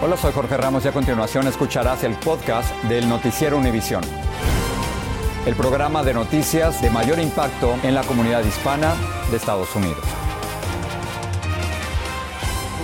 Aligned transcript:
Hola, 0.00 0.16
soy 0.16 0.32
Jorge 0.32 0.56
Ramos 0.56 0.84
y 0.84 0.88
a 0.88 0.92
continuación 0.92 1.48
escucharás 1.48 2.04
el 2.04 2.14
podcast 2.14 2.72
del 2.84 3.08
Noticiero 3.08 3.58
Univisión. 3.58 4.04
El 5.44 5.56
programa 5.56 6.04
de 6.04 6.14
noticias 6.14 6.80
de 6.80 6.88
mayor 6.88 7.18
impacto 7.18 7.74
en 7.82 7.96
la 7.96 8.04
comunidad 8.04 8.44
hispana 8.44 8.94
de 9.28 9.36
Estados 9.36 9.74
Unidos. 9.74 9.98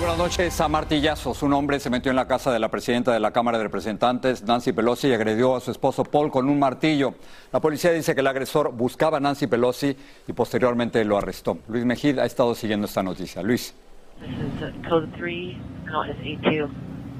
buenas 0.01 0.19
noches. 0.19 0.61
A 0.61 0.69
martillazos, 0.69 1.45
un 1.45 1.53
hombre 1.53 1.79
se 1.79 1.89
metió 1.89 2.11
en 2.11 2.17
la 2.17 2.27
casa 2.27 2.53
de 2.53 2.59
la 2.59 2.69
presidenta 2.69 3.13
de 3.13 3.21
la 3.21 3.31
Cámara 3.31 3.59
de 3.59 3.65
Representantes, 3.65 4.43
Nancy 4.43 4.73
Pelosi, 4.73 5.07
y 5.07 5.13
agredió 5.13 5.55
a 5.55 5.61
su 5.61 5.71
esposo 5.71 6.03
Paul 6.03 6.33
con 6.33 6.49
un 6.49 6.59
martillo. 6.59 7.15
La 7.53 7.61
policía 7.61 7.93
dice 7.93 8.17
que 8.17 8.23
el 8.23 8.27
agresor 8.27 8.73
buscaba 8.73 9.19
a 9.19 9.21
Nancy 9.21 9.47
Pelosi 9.47 9.97
y 10.27 10.33
posteriormente 10.33 11.05
lo 11.05 11.17
arrestó. 11.17 11.59
Luis 11.69 11.85
Mejid 11.85 12.19
ha 12.19 12.25
estado 12.25 12.57
siguiendo 12.57 12.87
esta 12.87 13.05
noticia. 13.05 13.41
Luis. 13.41 13.73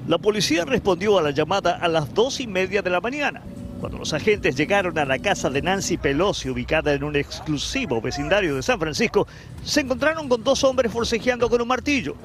La 0.07 0.19
policía 0.19 0.65
respondió 0.65 1.17
a 1.17 1.21
la 1.23 1.31
llamada 1.31 1.77
a 1.77 1.87
las 1.87 2.13
dos 2.13 2.39
y 2.39 2.45
media 2.45 2.83
de 2.83 2.91
la 2.91 3.01
mañana. 3.01 3.41
Cuando 3.79 3.97
los 3.97 4.13
agentes 4.13 4.55
llegaron 4.55 4.99
a 4.99 5.05
la 5.05 5.17
casa 5.17 5.49
de 5.49 5.63
Nancy 5.63 5.97
Pelosi, 5.97 6.47
ubicada 6.47 6.93
en 6.93 7.03
un 7.03 7.15
exclusivo 7.15 7.99
vecindario 8.01 8.55
de 8.55 8.61
San 8.61 8.79
Francisco, 8.79 9.27
se 9.63 9.81
encontraron 9.81 10.29
con 10.29 10.43
dos 10.43 10.63
hombres 10.63 10.91
forcejeando 10.91 11.49
con 11.49 11.59
un 11.59 11.67
martillo. 11.67 12.15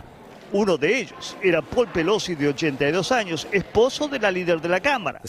Uno 0.52 0.76
de 0.76 1.00
ellos 1.00 1.38
era 1.42 1.62
Paul 1.62 1.88
Pelosi, 1.88 2.34
de 2.34 2.48
82 2.48 3.12
años, 3.12 3.48
esposo 3.50 4.08
de 4.08 4.18
la 4.18 4.30
líder 4.30 4.60
de 4.60 4.68
la 4.68 4.80
Cámara. 4.80 5.22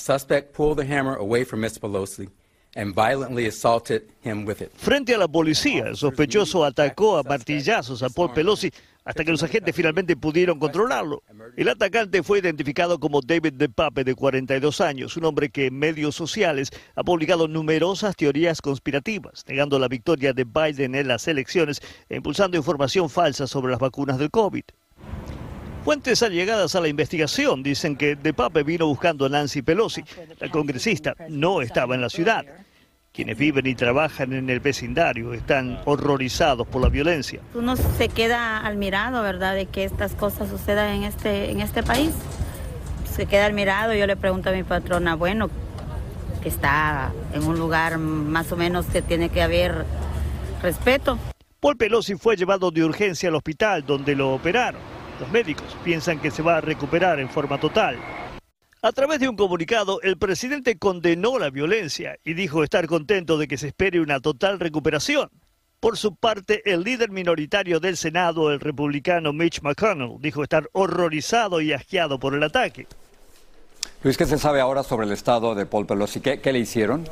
Frente 4.76 5.16
a 5.16 5.18
la 5.18 5.28
policía, 5.28 5.86
el 5.88 5.96
sospechoso 5.96 6.66
atacó 6.66 7.18
a 7.18 7.24
martillazos 7.24 8.04
a 8.04 8.10
Paul 8.10 8.34
Pelosi 8.34 8.72
hasta 9.12 9.26
que 9.26 9.32
los 9.32 9.44
agentes 9.44 9.76
finalmente 9.76 10.16
pudieron 10.16 10.58
controlarlo. 10.58 11.22
El 11.58 11.68
atacante 11.68 12.24
fue 12.24 12.40
identificado 12.40 12.98
como 12.98 13.20
David 13.20 13.56
DePape, 13.56 14.06
de 14.06 14.16
42 14.16 14.80
años, 14.80 15.18
un 15.18 15.26
hombre 15.26 15.50
que 15.50 15.66
en 15.66 15.78
medios 15.78 16.16
sociales 16.16 16.70
ha 16.96 17.04
publicado 17.04 17.50
numerosas 17.50 18.16
teorías 18.16 18.62
conspirativas, 18.62 19.44
negando 19.50 19.78
la 19.80 19.90
victoria 19.90 20.32
de 20.32 20.46
Biden 20.46 20.96
en 20.96 21.10
las 21.10 21.28
elecciones 21.28 21.82
e 22.08 22.16
impulsando 22.16 22.56
información 22.56 23.10
falsa 23.10 23.48
sobre 23.48 23.72
las 23.72 23.82
vacunas 23.82 24.18
del 24.18 24.32
COVID. 24.32 24.64
Fuentes 25.84 26.24
allegadas 26.24 26.74
a 26.76 26.80
la 26.80 26.88
investigación 26.88 27.64
dicen 27.64 27.98
que 27.98 28.16
DePape 28.16 28.64
vino 28.64 28.88
buscando 28.88 29.26
a 29.26 29.30
Nancy 29.30 29.62
Pelosi. 29.62 30.06
La 30.40 30.50
congresista 30.50 31.18
no 31.28 31.62
estaba 31.62 31.96
en 31.96 32.02
la 32.02 32.10
ciudad. 32.10 32.46
Quienes 33.14 33.38
viven 33.38 33.68
y 33.68 33.76
trabajan 33.76 34.32
en 34.32 34.50
el 34.50 34.62
vecindario 34.62 35.34
están 35.34 35.82
horrorizados 35.84 36.66
por 36.66 36.82
la 36.82 36.88
violencia. 36.88 37.42
Uno 37.54 37.76
se 37.76 38.08
queda 38.08 38.58
al 38.58 38.78
mirado, 38.78 39.22
¿verdad?, 39.22 39.54
de 39.54 39.66
que 39.66 39.84
estas 39.84 40.16
cosas 40.16 40.48
sucedan 40.48 40.96
en 40.96 41.04
este, 41.04 41.52
en 41.52 41.60
este 41.60 41.84
país. 41.84 42.14
Se 43.14 43.26
queda 43.26 43.48
al 43.48 43.54
mirado. 43.54 43.94
Yo 43.94 44.08
le 44.08 44.16
pregunto 44.16 44.50
a 44.50 44.54
mi 44.54 44.64
patrona, 44.64 45.16
bueno, 45.16 45.50
que 46.42 46.48
está 46.48 47.12
en 47.34 47.44
un 47.44 47.60
lugar 47.60 47.98
más 47.98 48.50
o 48.54 48.56
menos 48.56 48.86
que 48.86 49.02
tiene 49.02 49.28
que 49.28 49.42
haber 49.42 49.86
respeto. 50.62 51.20
Paul 51.60 51.76
Pelosi 51.76 52.16
fue 52.16 52.38
llevado 52.38 52.72
de 52.72 52.86
urgencia 52.86 53.28
al 53.28 53.36
hospital 53.36 53.86
donde 53.86 54.16
lo 54.16 54.34
operaron. 54.34 54.80
Los 55.20 55.30
médicos 55.30 55.66
piensan 55.84 56.18
que 56.20 56.32
se 56.32 56.42
va 56.42 56.58
a 56.58 56.62
recuperar 56.62 57.20
en 57.20 57.28
forma 57.28 57.60
total. 57.60 57.98
A 58.84 58.92
través 58.94 59.20
de 59.20 59.30
un 59.30 59.36
comunicado, 59.36 60.02
el 60.02 60.18
presidente 60.18 60.80
condenó 60.80 61.38
la 61.38 61.52
violencia 61.52 62.18
y 62.24 62.34
dijo 62.34 62.64
estar 62.64 62.88
contento 62.88 63.38
de 63.38 63.48
que 63.48 63.60
se 63.60 63.68
espere 63.68 64.02
una 64.02 64.20
total 64.20 64.60
recuperación. 64.60 65.30
Por 65.80 66.00
su 66.00 66.16
parte, 66.16 66.64
el 66.66 66.82
líder 66.84 67.12
minoritario 67.12 67.80
del 67.80 67.96
Senado, 67.96 68.52
el 68.52 68.60
republicano 68.60 69.34
Mitch 69.34 69.62
McConnell, 69.62 70.18
dijo 70.20 70.42
estar 70.42 70.68
horrorizado 70.74 71.62
y 71.62 71.74
asqueado 71.74 72.18
por 72.18 72.34
el 72.34 72.42
ataque. 72.42 72.88
Luis, 74.02 74.18
¿qué 74.18 74.26
se 74.26 74.40
sabe 74.40 74.60
ahora 74.60 74.82
sobre 74.82 75.06
el 75.06 75.12
estado 75.12 75.54
de 75.54 75.68
Paul 75.68 75.86
Pelosi? 75.86 76.20
qué 76.20 76.52
le 76.52 76.58
hicieron? 76.58 77.04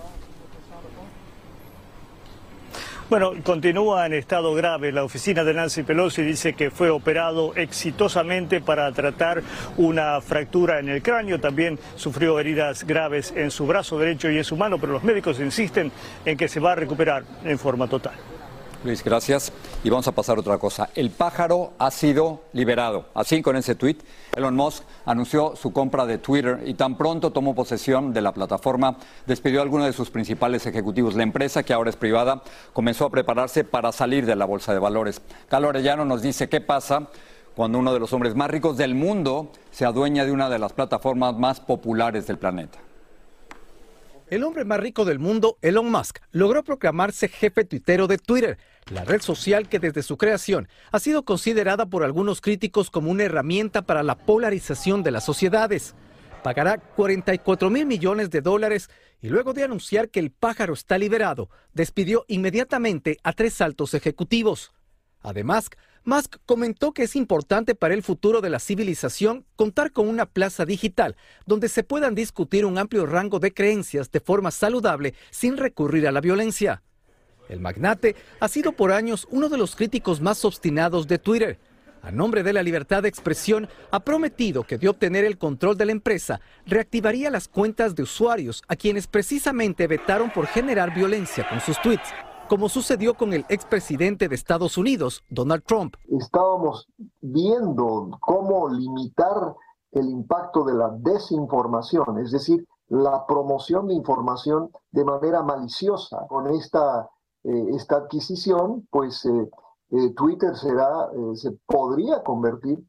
Bueno, 3.10 3.34
continúa 3.44 4.06
en 4.06 4.14
estado 4.14 4.54
grave. 4.54 4.92
La 4.92 5.04
oficina 5.04 5.44
de 5.44 5.52
Nancy 5.56 5.82
Pelosi 5.82 6.22
dice 6.22 6.54
que 6.54 6.70
fue 6.70 6.92
operado 6.92 7.56
exitosamente 7.56 8.62
para 8.62 8.92
tratar 8.92 9.42
una 9.78 10.22
fractura 10.22 10.78
en 10.78 10.90
el 10.90 11.02
cráneo. 11.02 11.40
También 11.40 11.80
sufrió 11.96 12.40
heridas 12.40 12.86
graves 12.86 13.34
en 13.36 13.50
su 13.50 13.66
brazo 13.66 13.98
derecho 13.98 14.30
y 14.30 14.38
en 14.38 14.44
su 14.44 14.56
mano, 14.56 14.78
pero 14.78 14.94
los 14.94 15.04
médicos 15.04 15.40
insisten 15.40 15.92
en 16.24 16.38
que 16.38 16.48
se 16.48 16.60
va 16.60 16.74
a 16.74 16.76
recuperar 16.76 17.24
en 17.44 17.58
forma 17.58 17.88
total. 17.88 18.14
Luis, 18.82 19.04
gracias. 19.04 19.52
Y 19.84 19.90
vamos 19.90 20.08
a 20.08 20.14
pasar 20.14 20.40
otra 20.40 20.58
cosa. 20.58 20.90
El 20.96 21.10
pájaro 21.10 21.74
ha 21.78 21.92
sido 21.92 22.44
liberado. 22.54 23.08
Así 23.14 23.42
con 23.42 23.58
ese 23.58 23.76
tuit, 23.76 24.02
Elon 24.38 24.56
Musk 24.56 24.84
anunció 25.06 25.58
su 25.58 25.74
compra 25.74 26.06
de 26.06 26.18
Twitter 26.18 26.62
y 26.66 26.76
tan 26.76 26.98
pronto 26.98 27.32
tomó 27.32 27.54
posesión 27.54 28.14
de 28.14 28.22
la 28.22 28.34
plataforma, 28.34 28.96
despidió 29.26 29.60
a 29.60 29.64
algunos 29.64 29.86
de 29.86 29.92
sus 29.92 30.10
principales 30.10 30.66
ejecutivos. 30.66 31.16
La 31.16 31.24
empresa, 31.24 31.64
que 31.64 31.74
ahora 31.74 31.90
es 31.90 31.98
privada, 31.98 32.42
comenzó 32.72 33.04
a 33.04 33.10
prepararse 33.10 33.66
para 33.66 33.92
salir 33.92 34.26
de 34.26 34.38
la 34.38 34.46
bolsa 34.46 34.72
de 34.72 34.80
valores. 34.80 35.22
Carlos 35.50 35.70
Orellano 35.70 36.06
nos 36.06 36.22
dice 36.22 36.48
qué 36.48 36.62
pasa 36.62 37.10
cuando 37.56 37.80
uno 37.80 37.94
de 37.94 38.00
los 38.00 38.14
hombres 38.14 38.34
más 38.36 38.50
ricos 38.50 38.78
del 38.78 38.96
mundo 38.96 39.52
se 39.72 39.84
adueña 39.84 40.24
de 40.24 40.32
una 40.32 40.50
de 40.50 40.60
las 40.60 40.72
plataformas 40.72 41.36
más 41.38 41.60
populares 41.60 42.28
del 42.28 42.38
planeta. 42.38 42.80
El 44.30 44.44
hombre 44.44 44.64
más 44.64 44.80
rico 44.80 45.06
del 45.06 45.18
mundo, 45.18 45.58
Elon 45.64 45.90
Musk, 45.90 46.20
logró 46.32 46.64
proclamarse 46.64 47.30
jefe 47.30 47.66
tuitero 47.66 48.06
de 48.06 48.20
Twitter, 48.20 48.60
la 48.90 49.06
red 49.06 49.22
social 49.22 49.70
que 49.70 49.80
desde 49.80 50.04
su 50.04 50.18
creación 50.18 50.68
ha 50.92 51.00
sido 51.00 51.24
considerada 51.24 51.86
por 51.86 52.04
algunos 52.04 52.42
críticos 52.42 52.90
como 52.90 53.12
una 53.12 53.24
herramienta 53.24 53.84
para 53.84 54.04
la 54.04 54.16
polarización 54.16 55.04
de 55.04 55.12
las 55.12 55.24
sociedades. 55.24 55.96
Pagará 56.44 56.78
44 56.78 57.70
mil 57.70 57.86
millones 57.86 58.30
de 58.30 58.42
dólares 58.42 58.90
y 59.22 59.30
luego 59.30 59.54
de 59.54 59.64
anunciar 59.64 60.10
que 60.10 60.20
el 60.20 60.32
pájaro 60.32 60.74
está 60.74 60.98
liberado, 60.98 61.50
despidió 61.74 62.26
inmediatamente 62.28 63.18
a 63.24 63.34
tres 63.34 63.60
altos 63.62 63.94
ejecutivos. 63.94 64.72
Además, 65.22 65.70
Musk 66.06 66.38
comentó 66.46 66.94
que 66.94 67.04
es 67.04 67.16
importante 67.18 67.76
para 67.76 67.94
el 67.94 68.04
futuro 68.04 68.40
de 68.40 68.50
la 68.50 68.60
civilización 68.60 69.46
contar 69.58 69.92
con 69.92 70.08
una 70.08 70.26
plaza 70.26 70.66
digital 70.66 71.18
donde 71.46 71.68
se 71.68 71.84
puedan 71.84 72.16
discutir 72.16 72.66
un 72.66 72.78
amplio 72.78 73.06
rango 73.06 73.40
de 73.40 73.54
creencias 73.54 74.10
de 74.10 74.22
forma 74.22 74.50
saludable 74.50 75.14
sin 75.30 75.58
recurrir 75.58 76.08
a 76.08 76.14
la 76.14 76.22
violencia. 76.22 76.82
El 77.50 77.60
magnate 77.60 78.16
ha 78.40 78.48
sido 78.48 78.72
por 78.72 78.92
años 78.92 79.28
uno 79.32 79.50
de 79.50 79.58
los 79.58 79.76
críticos 79.76 80.22
más 80.22 80.46
obstinados 80.46 81.08
de 81.08 81.18
Twitter. 81.18 81.60
A 82.02 82.12
nombre 82.12 82.44
de 82.44 82.54
la 82.54 82.64
libertad 82.64 83.04
de 83.04 83.10
expresión, 83.10 83.68
ha 83.92 84.00
prometido 84.00 84.64
que 84.64 84.78
de 84.78 84.88
obtener 84.88 85.26
el 85.26 85.38
control 85.38 85.76
de 85.76 85.86
la 85.86 85.92
empresa, 85.92 86.40
reactivaría 86.66 87.30
las 87.30 87.50
cuentas 87.50 87.94
de 87.96 88.04
usuarios 88.04 88.64
a 88.70 88.78
quienes 88.78 89.08
precisamente 89.08 89.88
vetaron 89.88 90.32
por 90.32 90.48
generar 90.48 90.94
violencia 90.94 91.46
con 91.50 91.60
sus 91.60 91.82
tweets 91.82 92.14
como 92.50 92.68
sucedió 92.68 93.14
con 93.14 93.32
el 93.32 93.46
expresidente 93.48 94.28
de 94.28 94.34
Estados 94.34 94.76
Unidos, 94.76 95.24
Donald 95.30 95.64
Trump. 95.66 95.94
Estábamos 96.08 96.90
viendo 97.22 98.10
cómo 98.20 98.68
limitar 98.70 99.56
el 99.92 100.10
impacto 100.10 100.64
de 100.64 100.74
la 100.74 100.90
desinformación, 100.90 102.18
es 102.18 102.32
decir, 102.32 102.68
la 102.88 103.28
promoción 103.28 103.88
de 103.88 103.94
información 103.94 104.72
de 104.92 105.06
manera 105.06 105.44
maliciosa. 105.44 106.26
Con 106.28 106.48
esta, 106.48 107.08
eh, 107.44 107.66
esta 107.76 107.98
adquisición, 107.98 108.88
pues 108.92 109.26
eh, 109.26 109.50
eh, 109.92 110.14
Twitter 110.16 110.56
será, 110.56 111.10
se 111.36 111.52
podría 111.66 112.22
convertir 112.24 112.80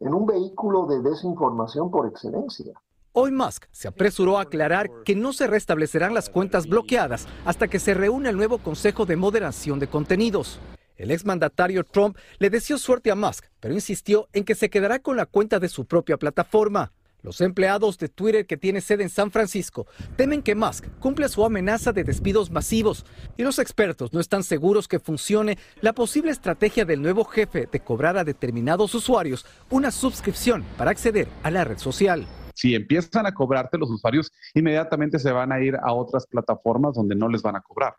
en 0.00 0.14
un 0.14 0.26
vehículo 0.26 0.86
de 0.86 1.00
desinformación 1.00 1.90
por 1.90 2.06
excelencia. 2.06 2.72
Hoy 3.12 3.32
Musk 3.32 3.64
se 3.72 3.88
apresuró 3.88 4.38
a 4.38 4.42
aclarar 4.42 4.88
que 5.04 5.16
no 5.16 5.32
se 5.32 5.46
restablecerán 5.46 6.14
las 6.14 6.28
cuentas 6.28 6.68
bloqueadas 6.68 7.26
hasta 7.44 7.68
que 7.68 7.80
se 7.80 7.94
reúna 7.94 8.30
el 8.30 8.36
nuevo 8.36 8.58
Consejo 8.58 9.04
de 9.04 9.16
Moderación 9.16 9.78
de 9.78 9.88
Contenidos. 9.88 10.60
El 10.96 11.10
exmandatario 11.10 11.82
Trump 11.84 12.16
le 12.38 12.50
deseó 12.50 12.78
suerte 12.78 13.10
a 13.10 13.16
Musk, 13.16 13.46
pero 13.58 13.74
insistió 13.74 14.28
en 14.32 14.44
que 14.44 14.54
se 14.54 14.70
quedará 14.70 15.00
con 15.00 15.16
la 15.16 15.26
cuenta 15.26 15.58
de 15.58 15.68
su 15.68 15.86
propia 15.86 16.18
plataforma. 16.18 16.92
Los 17.22 17.40
empleados 17.40 17.98
de 17.98 18.08
Twitter 18.08 18.46
que 18.46 18.56
tiene 18.56 18.80
sede 18.80 19.02
en 19.02 19.10
San 19.10 19.30
Francisco 19.30 19.86
temen 20.16 20.42
que 20.42 20.54
Musk 20.54 20.86
cumpla 20.98 21.28
su 21.28 21.44
amenaza 21.44 21.92
de 21.92 22.04
despidos 22.04 22.50
masivos 22.50 23.04
y 23.36 23.42
los 23.42 23.58
expertos 23.58 24.12
no 24.12 24.20
están 24.20 24.42
seguros 24.42 24.88
que 24.88 25.00
funcione 25.00 25.58
la 25.80 25.92
posible 25.92 26.30
estrategia 26.30 26.84
del 26.84 27.02
nuevo 27.02 27.24
jefe 27.24 27.68
de 27.70 27.80
cobrar 27.80 28.16
a 28.16 28.24
determinados 28.24 28.94
usuarios 28.94 29.44
una 29.68 29.90
suscripción 29.90 30.64
para 30.76 30.90
acceder 30.90 31.28
a 31.42 31.50
la 31.50 31.64
red 31.64 31.78
social 31.78 32.26
si 32.60 32.74
empiezan 32.74 33.24
a 33.24 33.32
cobrarte, 33.32 33.78
los 33.78 33.90
usuarios 33.90 34.30
inmediatamente 34.52 35.18
se 35.18 35.32
van 35.32 35.50
a 35.50 35.62
ir 35.62 35.76
a 35.82 35.94
otras 35.94 36.26
plataformas 36.26 36.94
donde 36.94 37.14
no 37.14 37.26
les 37.26 37.40
van 37.40 37.56
a 37.56 37.62
cobrar. 37.62 37.94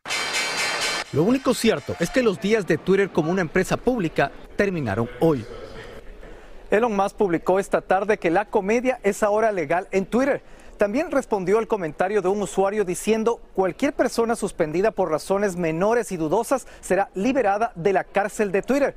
Lo 1.14 1.24
único 1.24 1.56
cierto 1.56 1.96
es 2.00 2.12
que 2.12 2.22
los 2.22 2.40
días 2.40 2.68
de 2.68 2.78
Twitter 2.78 3.10
como 3.10 3.32
una 3.32 3.42
empresa 3.42 3.76
pública 3.76 4.32
terminaron 4.56 5.10
hoy. 5.20 5.44
Elon 6.72 6.96
Musk 6.96 7.18
publicó 7.18 7.60
esta 7.60 7.82
tarde 7.82 8.18
que 8.18 8.32
la 8.32 8.46
comedia 8.46 9.02
es 9.04 9.24
ahora 9.24 9.52
legal 9.52 9.90
en 9.92 10.06
Twitter. 10.06 10.42
También 10.78 11.12
respondió 11.12 11.58
al 11.58 11.68
comentario 11.68 12.22
de 12.22 12.30
un 12.30 12.42
usuario 12.42 12.86
diciendo 12.86 13.42
cualquier 13.54 13.92
persona 13.92 14.38
suspendida 14.38 14.92
por 14.92 15.12
razones 15.12 15.58
menores 15.58 16.14
y 16.14 16.18
dudosas 16.18 16.68
será 16.80 17.10
liberada 17.14 17.74
de 17.76 17.92
la 17.92 18.06
cárcel 18.06 18.54
de 18.54 18.62
Twitter. 18.62 18.96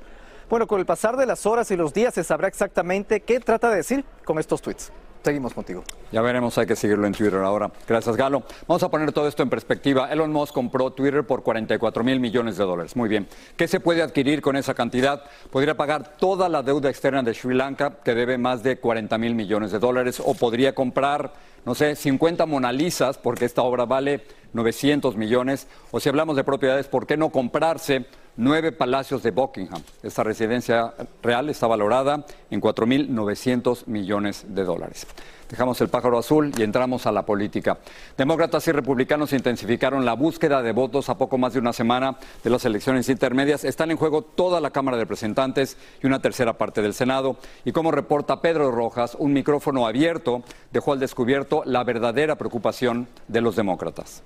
Bueno, 0.49 0.69
con 0.69 0.79
el 0.79 0.87
pasar 0.87 1.17
de 1.17 1.27
las 1.27 1.47
horas 1.47 1.69
y 1.73 1.77
los 1.77 1.93
días 1.93 2.15
se 2.15 2.23
sabrá 2.23 2.47
exactamente 2.47 3.21
qué 3.23 3.41
trata 3.41 3.71
de 3.71 3.77
decir 3.77 4.05
con 4.25 4.39
estos 4.39 4.63
tweets. 4.63 4.93
Seguimos 5.25 5.55
contigo. 5.55 5.83
Ya 6.13 6.21
veremos, 6.21 6.59
hay 6.59 6.67
que 6.67 6.77
seguirlo 6.77 7.07
en 7.07 7.15
Twitter 7.15 7.41
ahora. 7.41 7.71
Gracias, 7.89 8.15
Galo. 8.15 8.43
Vamos 8.69 8.83
a 8.83 8.91
poner 8.91 9.11
todo 9.11 9.27
esto 9.27 9.43
en 9.43 9.49
perspectiva. 9.49 10.13
Elon 10.13 10.31
Musk 10.31 10.53
compró 10.53 10.91
Twitter 10.91 11.25
por 11.25 11.43
44 11.43 12.05
mil 12.05 12.21
millones 12.21 12.59
de 12.59 12.65
dólares. 12.65 12.95
Muy 12.95 13.09
bien. 13.09 13.27
¿Qué 13.57 13.67
se 13.67 13.81
puede 13.81 14.03
adquirir 14.03 14.43
con 14.43 14.55
esa 14.55 14.75
cantidad? 14.75 15.25
Podría 15.51 15.79
pagar 15.79 16.19
toda 16.19 16.51
la 16.51 16.63
deuda 16.63 16.91
externa 16.91 17.23
de 17.23 17.33
Sri 17.33 17.55
Lanka, 17.55 18.01
que 18.05 18.15
debe 18.15 18.37
más 18.37 18.63
de 18.63 18.77
40 18.77 19.17
mil 19.17 19.35
millones 19.35 19.73
de 19.73 19.79
dólares, 19.79 20.21
o 20.23 20.35
podría 20.35 20.75
comprar, 20.75 21.33
no 21.65 21.75
sé, 21.75 21.97
50 21.97 22.45
Mona 22.45 22.71
Lisas, 22.71 23.17
porque 23.17 23.47
esta 23.47 23.63
obra 23.63 23.87
vale 23.87 24.27
900 24.53 25.17
millones. 25.17 25.69
O 25.91 26.01
si 26.01 26.11
hablamos 26.11 26.37
de 26.37 26.45
propiedades, 26.45 26.87
¿por 26.87 27.07
qué 27.07 27.17
no 27.17 27.31
comprarse? 27.31 28.05
Nueve 28.37 28.73
palacios 28.73 29.23
de 29.23 29.31
Buckingham. 29.31 29.83
Esta 30.03 30.23
residencia 30.23 30.95
real 31.23 31.49
está 31.49 31.67
valorada 31.67 32.25
en 32.51 32.61
4.900 32.61 33.87
millones 33.87 34.47
de 34.49 34.65
dólares. 34.65 35.07
Dejamos 35.49 35.81
el 35.81 35.89
pájaro 35.89 36.19
azul 36.19 36.53
y 36.57 36.63
entramos 36.63 37.07
a 37.07 37.13
la 37.13 37.25
política. 37.25 37.79
Demócratas 38.17 38.67
y 38.67 38.73
republicanos 38.73 39.33
intensificaron 39.33 40.05
la 40.05 40.15
búsqueda 40.15 40.63
de 40.63 40.73
votos 40.73 41.09
a 41.11 41.19
poco 41.19 41.39
más 41.39 41.53
de 41.53 41.61
una 41.61 41.73
semana 41.73 42.17
de 42.43 42.51
las 42.51 42.65
elecciones 42.65 43.09
intermedias. 43.09 43.63
Están 43.65 43.91
en 43.91 43.97
juego 43.97 44.23
toda 44.23 44.61
la 44.61 44.71
Cámara 44.71 44.97
de 44.97 45.05
Representantes 45.05 45.77
y 46.03 46.07
una 46.07 46.21
tercera 46.21 46.55
parte 46.55 46.83
del 46.83 46.95
Senado. 46.95 47.37
Y 47.65 47.73
como 47.73 47.91
reporta 47.91 48.41
Pedro 48.41 48.71
Rojas, 48.71 49.17
un 49.19 49.33
micrófono 49.33 49.87
abierto 49.87 50.43
dejó 50.73 50.93
al 50.93 51.01
descubierto 51.01 51.63
la 51.67 51.85
verdadera 51.85 52.37
preocupación 52.37 53.07
de 53.29 53.41
los 53.41 53.55
demócratas. 53.55 54.23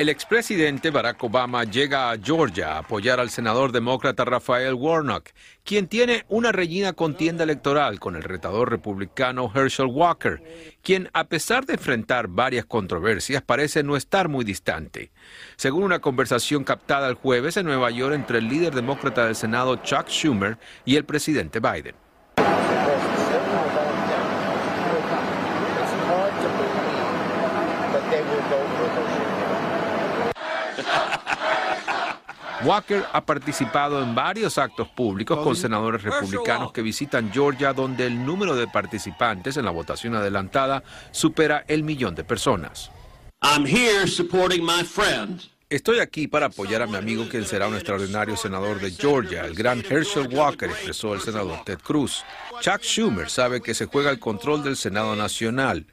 El 0.00 0.08
expresidente 0.08 0.88
Barack 0.88 1.22
Obama 1.24 1.64
llega 1.64 2.10
a 2.10 2.16
Georgia 2.16 2.72
a 2.72 2.78
apoyar 2.78 3.20
al 3.20 3.28
senador 3.28 3.70
demócrata 3.70 4.24
Rafael 4.24 4.72
Warnock, 4.72 5.28
quien 5.62 5.88
tiene 5.88 6.24
una 6.30 6.52
reñida 6.52 6.94
contienda 6.94 7.44
electoral 7.44 8.00
con 8.00 8.16
el 8.16 8.22
retador 8.22 8.70
republicano 8.70 9.52
Herschel 9.54 9.88
Walker, 9.88 10.42
quien 10.82 11.10
a 11.12 11.24
pesar 11.24 11.66
de 11.66 11.74
enfrentar 11.74 12.28
varias 12.28 12.64
controversias 12.64 13.42
parece 13.42 13.82
no 13.82 13.94
estar 13.94 14.30
muy 14.30 14.42
distante. 14.42 15.10
Según 15.56 15.82
una 15.82 15.98
conversación 15.98 16.64
captada 16.64 17.06
el 17.06 17.14
jueves 17.16 17.58
en 17.58 17.66
Nueva 17.66 17.90
York 17.90 18.14
entre 18.14 18.38
el 18.38 18.48
líder 18.48 18.74
demócrata 18.74 19.26
del 19.26 19.36
Senado 19.36 19.76
Chuck 19.82 20.08
Schumer 20.08 20.56
y 20.86 20.96
el 20.96 21.04
presidente 21.04 21.60
Biden. 21.60 21.94
Walker 32.64 33.04
ha 33.12 33.24
participado 33.24 34.02
en 34.02 34.14
varios 34.14 34.58
actos 34.58 34.88
públicos 34.88 35.38
con 35.40 35.56
senadores 35.56 36.02
republicanos 36.02 36.72
que 36.72 36.82
visitan 36.82 37.32
Georgia, 37.32 37.72
donde 37.72 38.06
el 38.06 38.24
número 38.24 38.54
de 38.54 38.66
participantes 38.66 39.56
en 39.56 39.64
la 39.64 39.70
votación 39.70 40.14
adelantada 40.14 40.82
supera 41.10 41.64
el 41.68 41.82
millón 41.82 42.14
de 42.14 42.24
personas. 42.24 42.90
Estoy 45.70 46.00
aquí 46.00 46.26
para 46.26 46.46
apoyar 46.46 46.82
a 46.82 46.86
mi 46.88 46.96
amigo 46.96 47.28
quien 47.28 47.44
será 47.44 47.68
un 47.68 47.74
extraordinario 47.74 48.36
senador 48.36 48.80
de 48.80 48.90
Georgia, 48.90 49.46
el 49.46 49.54
gran 49.54 49.84
Herschel 49.88 50.26
Walker, 50.26 50.68
expresó 50.68 51.14
el 51.14 51.20
senador 51.20 51.62
Ted 51.64 51.78
Cruz. 51.78 52.24
Chuck 52.60 52.82
Schumer 52.82 53.30
sabe 53.30 53.60
que 53.60 53.72
se 53.72 53.86
juega 53.86 54.10
el 54.10 54.18
control 54.18 54.64
del 54.64 54.76
Senado 54.76 55.14
Nacional. 55.14 55.86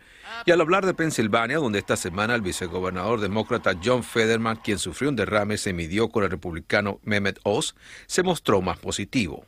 Y 0.46 0.52
al 0.52 0.62
hablar 0.62 0.86
de 0.86 0.94
Pensilvania, 0.94 1.58
donde 1.58 1.80
esta 1.80 1.96
semana 1.96 2.36
el 2.36 2.42
vicegobernador 2.42 3.20
demócrata 3.20 3.74
John 3.84 4.04
Federman, 4.04 4.58
quien 4.64 4.78
sufrió 4.78 5.10
un 5.10 5.16
derrame, 5.16 5.58
se 5.58 5.74
midió 5.74 6.10
con 6.10 6.24
el 6.24 6.32
republicano 6.32 7.00
Mehmet 7.04 7.40
Oz, 7.44 7.76
se 8.06 8.24
mostró 8.24 8.62
más 8.62 8.78
positivo. 8.80 9.46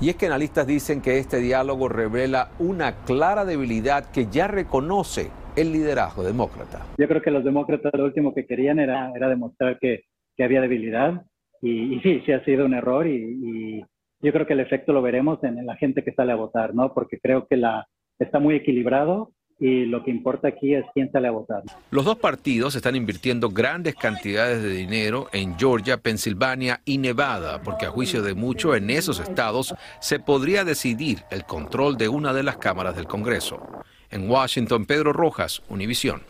Y 0.00 0.10
es 0.10 0.16
que 0.16 0.26
analistas 0.26 0.66
dicen 0.66 1.00
que 1.00 1.18
este 1.18 1.38
diálogo 1.38 1.88
revela 1.88 2.50
una 2.58 3.04
clara 3.04 3.44
debilidad 3.44 4.10
que 4.10 4.26
ya 4.26 4.46
reconoce 4.46 5.30
el 5.56 5.72
liderazgo 5.72 6.22
demócrata. 6.22 6.86
Yo 6.98 7.08
creo 7.08 7.22
que 7.22 7.30
los 7.30 7.44
demócratas 7.44 7.92
lo 7.94 8.04
último 8.04 8.34
que 8.34 8.46
querían 8.46 8.78
era, 8.78 9.10
era 9.16 9.28
demostrar 9.28 9.78
que, 9.78 10.04
que 10.36 10.44
había 10.44 10.60
debilidad 10.60 11.22
y, 11.62 11.98
sí, 12.00 12.22
sí 12.26 12.32
ha 12.32 12.44
sido 12.44 12.66
un 12.66 12.74
error 12.74 13.06
y, 13.06 13.82
yo 14.26 14.32
creo 14.32 14.44
que 14.44 14.54
el 14.54 14.60
efecto 14.60 14.92
lo 14.92 15.02
veremos 15.02 15.38
en, 15.44 15.64
la 15.64 15.76
gente 15.76 16.02
que 16.02 16.12
sale 16.12 16.32
a 16.32 16.36
votar, 16.36 16.74
¿no? 16.74 16.92
Porque 16.92 17.20
creo 17.20 17.46
que 17.46 17.56
la, 17.56 17.86
está 18.18 18.40
muy 18.40 18.56
equilibrado 18.56 19.30
y 19.60 19.84
lo 19.86 20.02
que 20.02 20.10
importa 20.10 20.48
aquí 20.48 20.74
es 20.74 20.84
quién 20.92 21.12
sale 21.12 21.28
a 21.28 21.30
votar. 21.30 21.62
Los 21.92 22.04
dos 22.04 22.16
partidos 22.16 22.74
están 22.74 22.96
invirtiendo 22.96 23.50
grandes 23.50 23.94
cantidades 23.94 24.64
de 24.64 24.70
dinero 24.70 25.28
en 25.32 25.56
Georgia, 25.56 25.98
Pensilvania 25.98 26.80
y 26.84 26.98
Nevada, 26.98 27.62
porque 27.62 27.86
a 27.86 27.90
juicio 27.90 28.20
de 28.20 28.34
muchos 28.34 28.76
en 28.76 28.90
esos 28.90 29.20
estados 29.20 29.76
se 30.00 30.18
podría 30.18 30.64
decidir 30.64 31.20
el 31.30 31.44
control 31.44 31.96
de 31.96 32.08
una 32.08 32.32
de 32.32 32.42
las 32.42 32.56
cámaras 32.56 32.96
del 32.96 33.06
Congreso. 33.06 33.62
En 34.10 34.28
Washington, 34.28 34.86
Pedro 34.86 35.12
Rojas, 35.12 35.62
Univisión. 35.68 36.22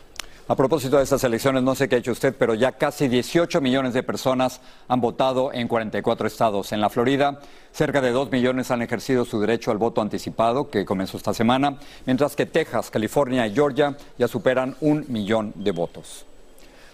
A 0.49 0.55
propósito 0.55 0.95
de 0.95 1.03
estas 1.03 1.25
elecciones, 1.25 1.61
no 1.61 1.75
sé 1.75 1.89
qué 1.89 1.95
ha 1.95 1.99
hecho 1.99 2.13
usted, 2.13 2.33
pero 2.33 2.53
ya 2.53 2.71
casi 2.71 3.09
18 3.09 3.59
millones 3.59 3.93
de 3.93 4.01
personas 4.01 4.61
han 4.87 5.01
votado 5.01 5.51
en 5.51 5.67
44 5.67 6.25
estados. 6.25 6.71
En 6.71 6.79
la 6.79 6.89
Florida, 6.89 7.41
cerca 7.73 7.99
de 7.99 8.11
2 8.11 8.31
millones 8.31 8.71
han 8.71 8.81
ejercido 8.81 9.25
su 9.25 9.41
derecho 9.41 9.71
al 9.71 9.77
voto 9.77 9.99
anticipado, 9.99 10.69
que 10.69 10.85
comenzó 10.85 11.17
esta 11.17 11.33
semana, 11.33 11.79
mientras 12.05 12.37
que 12.37 12.45
Texas, 12.45 12.89
California 12.89 13.45
y 13.45 13.53
Georgia 13.53 13.97
ya 14.17 14.29
superan 14.29 14.77
un 14.79 15.03
millón 15.09 15.51
de 15.53 15.71
votos. 15.71 16.26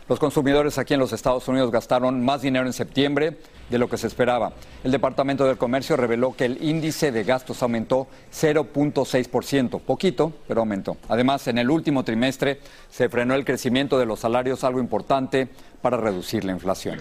Los 0.10 0.20
consumidores 0.20 0.78
aquí 0.78 0.94
en 0.94 1.00
los 1.00 1.14
Estados 1.14 1.48
Unidos 1.48 1.72
gastaron 1.72 2.24
más 2.26 2.42
dinero 2.42 2.66
en 2.66 2.74
septiembre 2.74 3.38
de 3.70 3.78
lo 3.78 3.90
que 3.90 3.98
se 3.98 4.08
esperaba. 4.08 4.52
El 4.84 4.92
Departamento 4.92 5.46
del 5.46 5.58
Comercio 5.58 5.96
reveló 5.96 6.36
que 6.36 6.46
el 6.46 6.62
índice 6.62 7.14
de 7.14 7.24
gastos 7.24 7.64
aumentó 7.64 8.08
0.6%, 8.34 9.80
poquito, 9.80 10.34
pero 10.46 10.60
aumentó. 10.60 10.98
Además, 11.08 11.48
en 11.48 11.58
el 11.58 11.70
último 11.70 12.04
trimestre 12.04 12.60
se 12.90 13.08
frenó 13.08 13.34
el 13.34 13.46
crecimiento 13.46 13.98
de 13.98 14.06
los 14.06 14.20
salarios, 14.20 14.66
algo 14.66 14.82
importante 14.82 15.48
para 15.82 15.96
reducir 15.96 16.44
la 16.44 16.52
inflación. 16.52 17.00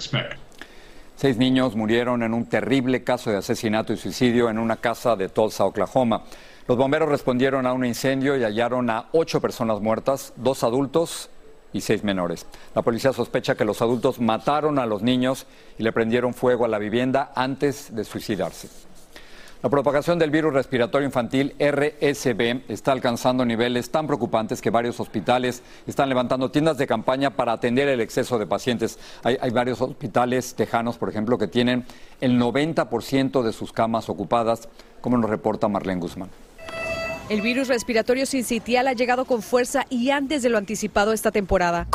Seis 1.17 1.37
niños 1.37 1.75
murieron 1.75 2.23
en 2.23 2.35
un 2.35 2.47
terrible 2.47 3.03
caso 3.03 3.31
de 3.31 3.37
asesinato 3.37 3.93
y 3.93 3.97
suicidio 3.97 4.49
en 4.49 4.59
una 4.59 4.77
casa 4.77 5.17
de 5.17 5.29
Tulsa, 5.29 5.65
Oklahoma. 5.65 6.23
Los 6.69 6.79
bomberos 6.79 7.09
respondieron 7.09 7.67
a 7.67 7.73
un 7.73 7.85
incendio 7.85 8.37
y 8.37 8.45
hallaron 8.45 8.89
a 8.91 9.09
ocho 9.13 9.41
personas 9.41 9.81
muertas, 9.81 10.33
dos 10.37 10.63
adultos 10.63 11.31
y 11.73 11.81
seis 11.81 12.05
menores. 12.05 12.47
La 12.75 12.83
policía 12.83 13.13
sospecha 13.13 13.55
que 13.55 13.65
los 13.65 13.83
adultos 13.83 14.21
mataron 14.21 14.79
a 14.79 14.87
los 14.87 15.03
niños 15.03 15.47
y 15.79 15.83
le 15.83 15.93
prendieron 15.93 16.35
fuego 16.35 16.65
a 16.65 16.69
la 16.69 16.79
vivienda 16.79 17.33
antes 17.35 17.95
de 17.95 18.05
suicidarse. 18.05 18.69
La 19.63 19.71
propagación 19.71 20.19
del 20.19 20.33
virus 20.33 20.53
respiratorio 20.53 21.07
infantil 21.07 21.55
RSV 21.61 22.63
está 22.69 22.91
alcanzando 22.91 23.45
niveles 23.45 23.91
tan 23.91 24.09
preocupantes 24.09 24.61
que 24.61 24.71
varios 24.71 24.99
hospitales 24.99 25.63
están 25.87 26.09
levantando 26.09 26.51
tiendas 26.51 26.79
de 26.79 26.89
campaña 26.89 27.37
para 27.37 27.53
atender 27.53 27.87
el 27.87 28.01
exceso 28.01 28.41
de 28.41 28.47
pacientes. 28.49 28.99
Hay, 29.23 29.39
hay 29.41 29.51
varios 29.51 29.81
hospitales 29.81 30.57
tejanos, 30.57 30.99
por 30.99 31.11
ejemplo, 31.11 31.39
que 31.39 31.47
tienen 31.47 31.87
el 32.21 32.41
90% 32.41 33.43
de 33.43 33.53
sus 33.53 33.73
camas 33.73 34.09
ocupadas, 34.09 34.69
como 35.01 35.17
nos 35.17 35.31
reporta 35.31 35.69
Marlene 35.69 36.01
Guzmán. 36.01 36.31
El 37.33 37.41
virus 37.41 37.69
respiratorio 37.69 38.27
sincitial 38.27 38.87
ha 38.89 38.93
llegado 38.93 39.25
con 39.25 39.41
fuerza 39.41 39.87
y 39.89 40.11
antes 40.11 40.43
de 40.43 40.51
lo 40.51 40.59
anticipado 40.59 41.15
esta 41.15 41.31
temporada 41.31 41.89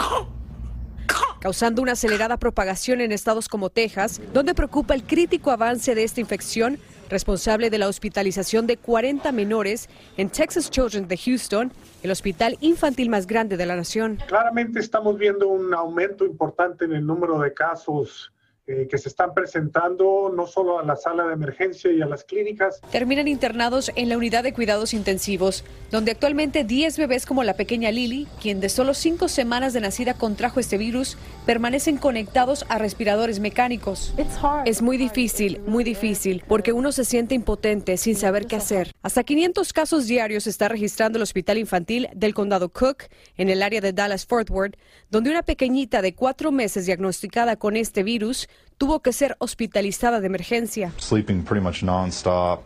causando 1.40 1.84
una 1.84 1.92
acelerada 1.92 2.38
propagación 2.38 3.02
en 3.02 3.12
estados 3.12 3.48
como 3.48 3.70
Texas, 3.70 4.20
donde 4.34 4.56
preocupa 4.56 4.96
el 4.96 5.04
crítico 5.04 5.52
avance 5.52 5.94
de 5.94 6.04
esta 6.04 6.20
infección, 6.20 6.80
responsable 7.12 7.70
de 7.70 7.78
la 7.78 7.88
hospitalización 7.88 8.66
de 8.66 8.78
40 8.78 9.32
menores 9.32 9.90
en 10.18 10.30
Texas 10.32 10.72
Children 10.72 11.08
de 11.08 11.18
Houston, 11.18 11.72
el 12.02 12.10
hospital 12.10 12.58
infantil 12.60 13.10
más 13.10 13.28
grande 13.28 13.58
de 13.58 13.66
la 13.68 13.76
nación. 13.76 14.18
Claramente 14.28 14.80
estamos 14.80 15.20
viendo 15.20 15.48
un 15.48 15.72
aumento 15.74 16.26
importante 16.26 16.86
en 16.86 16.94
el 16.94 17.06
número 17.06 17.40
de 17.40 17.54
casos 17.54 18.34
eh, 18.70 18.86
que 18.92 18.98
se 18.98 19.08
están 19.08 19.34
presentando 19.34 20.30
no 20.36 20.46
solo 20.46 20.78
a 20.78 20.84
la 20.84 20.98
sala 20.98 21.26
de 21.26 21.34
emergencia 21.34 21.90
y 21.90 22.02
a 22.02 22.06
las 22.06 22.26
clínicas. 22.26 22.82
Terminan 22.92 23.30
internados 23.30 23.94
en 23.96 24.10
la 24.10 24.18
unidad 24.18 24.44
de 24.44 24.52
cuidados 24.52 24.94
intensivos, 24.94 25.64
donde 25.90 26.12
actualmente 26.12 26.66
10 26.66 26.98
bebés 26.98 27.26
como 27.26 27.46
la 27.46 27.54
pequeña 27.54 27.92
Lily, 27.92 28.28
quien 28.42 28.60
de 28.60 28.68
solo 28.68 28.94
5 28.94 29.30
semanas 29.30 29.72
de 29.72 29.80
nacida 29.80 30.16
contrajo 30.16 30.60
este 30.60 30.78
virus, 30.78 31.18
permanecen 31.48 31.96
conectados 31.96 32.66
a 32.68 32.78
respiradores 32.78 33.40
mecánicos. 33.40 34.14
Es 34.66 34.82
muy 34.82 34.98
difícil, 34.98 35.62
muy 35.66 35.86
difícil, 35.86 36.44
porque 36.46 36.74
uno 36.74 36.92
se 36.92 37.06
siente 37.06 37.36
impotente 37.36 37.96
sin 37.96 38.18
saber 38.18 38.48
qué 38.48 38.58
hacer. 38.58 38.94
Hasta 39.02 39.24
500 39.24 39.72
casos 39.72 40.08
diarios 40.08 40.44
se 40.44 40.50
está 40.50 40.68
registrando 40.68 41.18
el 41.18 41.24
Hospital 41.24 41.58
Infantil 41.58 42.10
del 42.14 42.34
Condado 42.34 42.68
Cook, 42.68 43.06
en 43.38 43.50
el 43.50 43.64
área 43.64 43.80
de 43.80 43.94
Dallas-Fort 43.94 44.50
Worth, 44.50 44.76
donde 45.10 45.30
una 45.30 45.42
pequeñita 45.42 46.02
de 46.02 46.14
cuatro 46.14 46.52
meses 46.52 46.86
diagnosticada 46.86 47.56
con 47.56 47.78
este 47.78 48.04
virus 48.04 48.50
tuvo 48.78 49.02
que 49.02 49.12
ser 49.12 49.36
hospitalizada 49.40 50.20
de 50.20 50.28
emergencia. 50.28 50.94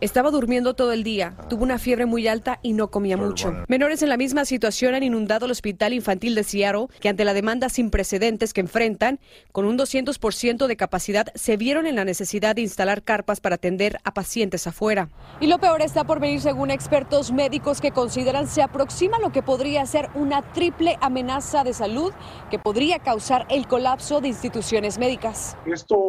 Estaba 0.00 0.30
durmiendo 0.30 0.74
todo 0.74 0.92
el 0.92 1.04
día, 1.04 1.36
tuvo 1.48 1.64
una 1.64 1.78
fiebre 1.78 2.06
muy 2.06 2.28
alta 2.28 2.58
y 2.62 2.74
no 2.74 2.90
comía 2.90 3.16
mucho. 3.16 3.54
Menores 3.68 4.02
en 4.02 4.08
la 4.08 4.16
misma 4.16 4.44
situación 4.44 4.94
han 4.94 5.02
inundado 5.02 5.46
el 5.46 5.52
Hospital 5.52 5.92
Infantil 5.92 6.34
de 6.34 6.44
Seattle, 6.44 6.88
que 7.00 7.08
ante 7.08 7.24
la 7.24 7.34
demanda 7.34 7.68
sin 7.68 7.90
precedentes 7.90 8.52
que 8.52 8.60
enfrentan, 8.60 9.20
con 9.52 9.64
un 9.64 9.78
200% 9.78 10.66
de 10.66 10.76
capacidad, 10.76 11.26
se 11.34 11.56
vieron 11.56 11.86
en 11.86 11.96
la 11.96 12.04
necesidad 12.04 12.54
de 12.54 12.62
instalar 12.62 13.02
carpas 13.02 13.40
para 13.40 13.56
atender 13.56 13.98
a 14.04 14.12
pacientes 14.12 14.66
afuera. 14.66 15.08
Y 15.40 15.46
lo 15.46 15.58
peor 15.58 15.82
está 15.82 16.04
por 16.04 16.20
venir 16.20 16.40
según 16.40 16.70
expertos 16.70 17.32
médicos 17.32 17.80
que 17.80 17.90
consideran 17.90 18.46
se 18.48 18.62
aproxima 18.62 19.18
lo 19.18 19.32
que 19.32 19.42
podría 19.42 19.84
ser 19.86 20.10
una 20.14 20.42
triple 20.42 20.98
amenaza 21.00 21.64
de 21.64 21.72
salud 21.72 22.12
que 22.50 22.58
podría 22.58 22.98
causar 22.98 23.46
el 23.48 23.66
colapso 23.66 24.20
de 24.20 24.28
instituciones 24.28 24.98
médicas. 24.98 25.56
Esto 25.66 26.01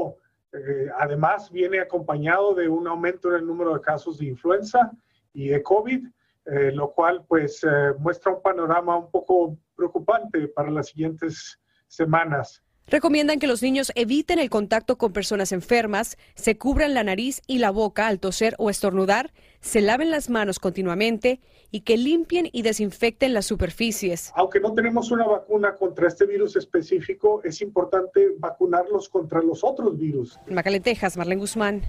eh, 0.53 0.88
además 1.00 1.50
viene 1.51 1.79
acompañado 1.79 2.53
de 2.53 2.69
un 2.69 2.88
aumento 2.88 3.29
en 3.29 3.35
el 3.41 3.47
número 3.47 3.73
de 3.73 3.81
casos 3.81 4.19
de 4.19 4.27
influenza 4.27 4.91
y 5.33 5.47
de 5.47 5.63
COVID, 5.63 6.07
eh, 6.45 6.71
lo 6.71 6.91
cual 6.91 7.25
pues 7.27 7.63
eh, 7.63 7.93
muestra 7.97 8.33
un 8.33 8.41
panorama 8.41 8.97
un 8.97 9.09
poco 9.09 9.57
preocupante 9.75 10.47
para 10.50 10.69
las 10.69 10.88
siguientes 10.88 11.59
semanas. 11.88 12.63
Recomiendan 12.87 13.39
que 13.39 13.47
los 13.47 13.63
niños 13.63 13.91
eviten 13.95 14.39
el 14.39 14.49
contacto 14.49 14.97
con 14.97 15.13
personas 15.13 15.51
enfermas, 15.51 16.17
se 16.35 16.57
cubran 16.57 16.93
la 16.93 17.03
nariz 17.03 17.41
y 17.47 17.59
la 17.59 17.71
boca 17.71 18.07
al 18.07 18.19
toser 18.19 18.55
o 18.57 18.69
estornudar, 18.69 19.31
se 19.61 19.81
laven 19.81 20.11
las 20.11 20.29
manos 20.29 20.59
continuamente 20.59 21.39
y 21.71 21.81
que 21.81 21.97
limpien 21.97 22.49
y 22.51 22.61
desinfecten 22.61 23.33
las 23.33 23.45
superficies. 23.45 24.31
Aunque 24.35 24.59
no 24.59 24.73
tenemos 24.73 25.11
una 25.11 25.25
vacuna 25.25 25.75
contra 25.75 26.07
este 26.07 26.25
virus 26.25 26.55
específico, 26.55 27.41
es 27.43 27.61
importante 27.61 28.27
vacunarlos 28.37 29.09
contra 29.09 29.41
los 29.41 29.63
otros 29.63 29.97
virus. 29.97 30.37
En 30.47 30.55
Macalén, 30.55 30.83
Texas, 30.83 31.17
Marlene 31.17 31.39
Guzmán, 31.39 31.81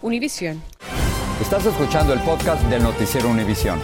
Univisión. 0.00 0.62
Estás 1.42 1.66
escuchando 1.66 2.12
el 2.12 2.20
podcast 2.20 2.62
del 2.68 2.82
noticiero 2.82 3.28
Univisión. 3.28 3.80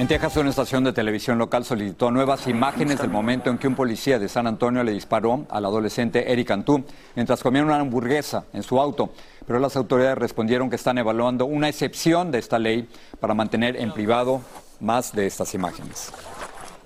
En 0.00 0.08
Texas, 0.08 0.34
una 0.38 0.48
estación 0.48 0.82
de 0.82 0.94
televisión 0.94 1.36
local 1.36 1.62
solicitó 1.62 2.10
nuevas 2.10 2.46
imágenes 2.46 3.02
del 3.02 3.10
momento 3.10 3.50
en 3.50 3.58
que 3.58 3.68
un 3.68 3.74
policía 3.74 4.18
de 4.18 4.30
San 4.30 4.46
Antonio 4.46 4.82
le 4.82 4.92
disparó 4.92 5.44
al 5.50 5.66
adolescente 5.66 6.32
Eric 6.32 6.48
Cantú 6.48 6.82
mientras 7.14 7.42
comía 7.42 7.62
una 7.62 7.78
hamburguesa 7.78 8.46
en 8.54 8.62
su 8.62 8.80
auto. 8.80 9.10
Pero 9.46 9.58
las 9.58 9.76
autoridades 9.76 10.16
respondieron 10.16 10.70
que 10.70 10.76
están 10.76 10.96
evaluando 10.96 11.44
una 11.44 11.68
excepción 11.68 12.30
de 12.30 12.38
esta 12.38 12.58
ley 12.58 12.88
para 13.20 13.34
mantener 13.34 13.76
en 13.76 13.92
privado 13.92 14.40
más 14.80 15.12
de 15.12 15.26
estas 15.26 15.52
imágenes. 15.52 16.10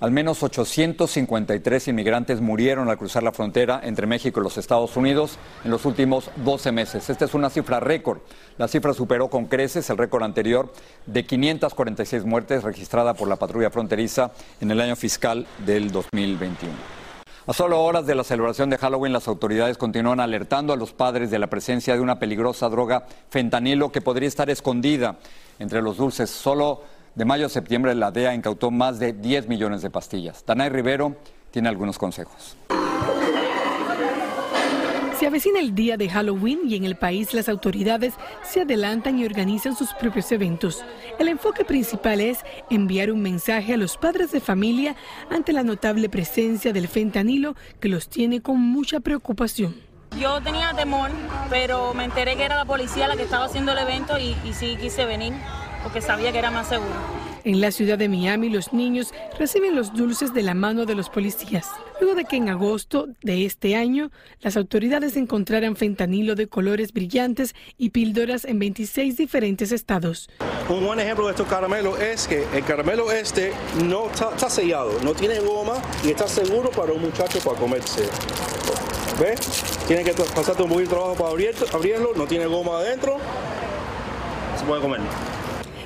Al 0.01 0.11
menos 0.11 0.43
853 0.43 1.89
inmigrantes 1.89 2.41
murieron 2.41 2.89
al 2.91 2.99
cruzar 2.99 3.23
la 3.23 3.33
frontera 3.33 3.81
entre 3.85 4.07
México 4.07 4.41
y 4.41 4.43
los 4.43 4.59
Estados 4.59 4.97
Unidos 4.97 5.39
en 5.65 5.71
los 5.71 5.85
últimos 5.85 6.31
12 6.37 6.73
meses. 6.73 7.09
Esta 7.09 7.25
es 7.25 7.35
una 7.35 7.49
cifra 7.49 7.79
récord. 7.79 8.19
La 8.59 8.67
cifra 8.67 8.93
superó 8.93 9.31
con 9.31 9.47
creces 9.47 9.89
el 9.91 9.99
récord 9.99 10.25
anterior 10.25 10.73
de 11.07 11.25
546 11.25 12.25
muertes 12.25 12.65
registrada 12.65 13.15
por 13.15 13.29
la 13.29 13.37
patrulla 13.37 13.71
fronteriza 13.71 14.33
en 14.61 14.73
el 14.73 14.81
año 14.81 14.97
fiscal 14.97 15.47
del 15.65 15.93
2021. 15.93 16.73
A 17.47 17.53
solo 17.53 17.83
horas 17.83 18.07
de 18.07 18.15
la 18.15 18.25
celebración 18.25 18.71
de 18.71 18.79
Halloween, 18.79 19.13
las 19.13 19.29
autoridades 19.29 19.77
continúan 19.77 20.19
alertando 20.19 20.73
a 20.73 20.77
los 20.77 20.93
padres 20.93 21.31
de 21.31 21.39
la 21.39 21.49
presencia 21.49 21.95
de 21.95 22.01
una 22.01 22.19
peligrosa 22.19 22.71
droga 22.71 23.07
fentanilo 23.29 23.93
que 23.93 24.01
podría 24.01 24.29
estar 24.29 24.49
escondida 24.49 25.17
entre 25.59 25.83
los 25.83 25.99
dulces. 25.99 26.31
Solo 26.31 26.81
de 27.15 27.25
mayo 27.25 27.47
a 27.47 27.49
septiembre, 27.49 27.95
la 27.95 28.11
DEA 28.11 28.35
incautó 28.35 28.71
más 28.71 28.99
de 28.99 29.13
10 29.13 29.49
millones 29.49 29.83
de 29.83 29.91
pastillas. 29.91 30.45
Danay 30.47 30.69
Rivero 30.69 31.17
tiene 31.51 31.69
algunos 31.69 31.99
consejos. 31.99 32.57
Se 35.19 35.29
avecina 35.29 35.61
el 35.61 35.75
día 35.75 35.97
de 35.97 36.09
Halloween 36.11 36.61
y 36.67 36.75
en 36.75 36.85
el 36.85 36.97
país 36.97 37.33
las 37.33 37.49
autoridades 37.49 38.15
se 38.43 38.63
adelantan 38.63 39.19
y 39.19 39.25
organizan 39.25 39.77
sus 39.77 39.95
propios 39.95 40.31
eventos. 40.33 40.85
El 41.19 41.29
enfoque 41.29 41.65
principal 41.65 42.21
es 42.21 42.41
enviar 42.69 43.13
un 43.13 43.23
mensaje 43.23 43.75
a 43.75 43.77
los 43.77 43.97
padres 43.97 44.33
de 44.33 44.41
familia 44.41 44.97
ante 45.31 45.53
la 45.53 45.63
notable 45.63 46.09
presencia 46.09 46.73
del 46.73 46.89
fentanilo 46.89 47.55
que 47.81 47.89
los 47.89 48.09
tiene 48.09 48.43
con 48.43 48.61
mucha 48.61 48.99
preocupación. 49.01 49.77
Yo 50.21 50.41
tenía 50.43 50.73
temor, 50.75 51.11
pero 51.49 51.95
me 51.95 52.05
enteré 52.05 52.37
que 52.37 52.45
era 52.45 52.57
la 52.57 52.65
policía 52.65 53.09
la 53.09 53.17
que 53.17 53.23
estaba 53.23 53.47
haciendo 53.47 53.73
el 53.73 53.79
evento 53.79 54.19
y, 54.19 54.37
y 54.45 54.53
sí 54.53 54.77
quise 54.81 55.07
venir 55.07 55.33
porque 55.85 56.01
sabía 56.01 56.33
que 56.33 56.39
era 56.39 56.51
más 56.51 56.69
seguro. 56.69 56.91
En 57.45 57.61
la 57.61 57.71
ciudad 57.71 57.99
de 57.99 58.09
Miami, 58.09 58.49
los 58.49 58.73
niños 58.73 59.13
reciben 59.39 59.77
los 59.77 59.93
dulces 59.93 60.33
de 60.33 60.43
la 60.43 60.55
mano 60.55 60.87
de 60.87 60.95
los 60.95 61.11
policías, 61.11 61.69
luego 62.01 62.17
de 62.17 62.25
que 62.25 62.37
en 62.37 62.49
agosto 62.49 63.07
de 63.23 63.45
este 63.45 63.77
año 63.77 64.11
las 64.41 64.57
autoridades 64.57 65.15
encontraran 65.19 65.77
fentanilo 65.77 66.37
de 66.37 66.49
colores 66.49 66.95
brillantes 66.95 67.55
y 67.77 67.91
píldoras 67.91 68.47
en 68.47 68.59
26 68.59 69.19
diferentes 69.19 69.73
estados. 69.73 70.31
Un 70.71 70.87
buen 70.87 70.99
ejemplo 71.01 71.27
de 71.27 71.33
estos 71.33 71.47
caramelos 71.47 72.01
es 72.01 72.27
que 72.27 72.47
el 72.55 72.65
caramelo 72.65 73.13
este 73.13 73.53
no 73.85 74.07
está, 74.07 74.49
sellado, 74.49 74.93
no 75.03 75.13
tiene 75.13 75.39
goma 75.41 75.75
y 76.03 76.09
está 76.09 76.27
seguro 76.27 76.71
para 76.71 76.95
un 76.95 77.03
muchacho 77.03 77.41
para 77.41 77.59
comerse. 77.59 78.09
¿Ves? 79.21 79.39
Tiene 79.87 80.03
que 80.03 80.15
pasarte 80.15 80.63
un 80.63 80.71
poquito 80.71 80.89
de 80.91 80.97
trabajo 80.97 81.15
para 81.15 81.31
abrirlo, 81.75 82.15
no 82.17 82.27
tiene 82.27 82.47
goma 82.47 82.79
adentro, 82.79 83.19
se 84.59 84.65
puede 84.65 84.81
comer. 84.81 85.01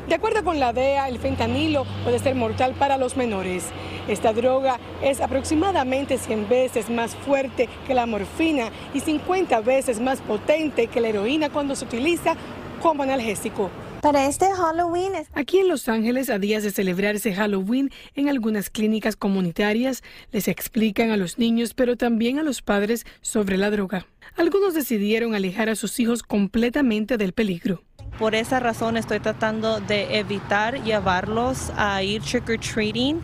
De 0.08 0.14
acuerdo 0.14 0.42
con 0.42 0.58
la 0.58 0.72
DEA, 0.72 1.06
el 1.10 1.18
fentanilo 1.18 1.84
puede 2.02 2.18
ser 2.18 2.34
mortal 2.34 2.72
para 2.72 2.96
los 2.96 3.18
menores. 3.18 3.66
Esta 4.08 4.32
droga 4.32 4.80
es 5.02 5.20
aproximadamente 5.20 6.16
100 6.16 6.48
veces 6.48 6.88
más 6.88 7.14
fuerte 7.14 7.68
que 7.86 7.92
la 7.92 8.06
morfina 8.06 8.70
y 8.94 9.00
50 9.00 9.60
veces 9.60 10.00
más 10.00 10.22
potente 10.22 10.86
que 10.86 11.02
la 11.02 11.08
heroína 11.08 11.50
cuando 11.50 11.76
se 11.76 11.84
utiliza 11.84 12.36
como 12.80 13.02
analgésico. 13.02 13.70
Para 14.00 14.26
este 14.26 14.46
Halloween. 14.46 15.12
Aquí 15.34 15.58
en 15.58 15.68
Los 15.68 15.90
Ángeles, 15.90 16.30
a 16.30 16.38
días 16.38 16.62
de 16.62 16.70
celebrarse 16.70 17.34
Halloween, 17.34 17.90
en 18.14 18.30
algunas 18.30 18.70
clínicas 18.70 19.14
comunitarias 19.14 20.02
les 20.32 20.48
explican 20.48 21.10
a 21.10 21.18
los 21.18 21.36
niños, 21.36 21.74
pero 21.74 21.96
también 21.96 22.38
a 22.38 22.42
los 22.42 22.62
padres 22.62 23.04
sobre 23.20 23.58
la 23.58 23.70
droga. 23.70 24.06
Algunos 24.36 24.72
decidieron 24.72 25.34
alejar 25.34 25.68
a 25.68 25.74
sus 25.74 26.00
hijos 26.00 26.22
completamente 26.22 27.18
del 27.18 27.34
peligro. 27.34 27.82
Por 28.18 28.34
esa 28.34 28.58
razón 28.58 28.96
estoy 28.96 29.20
tratando 29.20 29.78
de 29.80 30.18
evitar 30.18 30.82
llevarlos 30.82 31.70
a 31.76 32.02
ir 32.02 32.20
trick 32.20 32.48
or 32.48 32.58
treating 32.58 33.20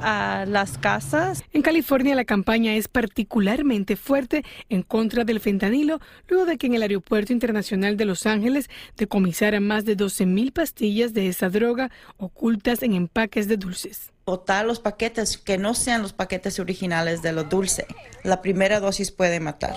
a 0.00 0.46
las 0.48 0.78
casas. 0.78 1.44
En 1.52 1.60
California 1.60 2.14
la 2.14 2.24
campaña 2.24 2.74
es 2.74 2.88
particularmente 2.88 3.96
fuerte 3.96 4.44
en 4.70 4.82
contra 4.82 5.24
del 5.24 5.40
fentanilo, 5.40 6.00
luego 6.28 6.46
de 6.46 6.56
que 6.56 6.66
en 6.66 6.74
el 6.74 6.82
Aeropuerto 6.82 7.32
Internacional 7.32 7.98
de 7.98 8.06
Los 8.06 8.24
Ángeles 8.24 8.70
decomisaran 8.96 9.66
más 9.66 9.84
de 9.84 9.96
12 9.96 10.24
mil 10.24 10.52
pastillas 10.52 11.12
de 11.12 11.28
esa 11.28 11.50
droga 11.50 11.90
ocultas 12.16 12.82
en 12.82 12.94
empaques 12.94 13.48
de 13.48 13.58
dulces 13.58 14.12
botar 14.28 14.66
los 14.66 14.78
paquetes 14.78 15.38
que 15.38 15.56
no 15.56 15.72
sean 15.72 16.02
los 16.02 16.12
paquetes 16.12 16.60
originales 16.60 17.22
de 17.22 17.32
lo 17.32 17.44
dulce. 17.44 17.86
La 18.24 18.42
primera 18.42 18.78
dosis 18.78 19.10
puede 19.10 19.40
matar. 19.40 19.74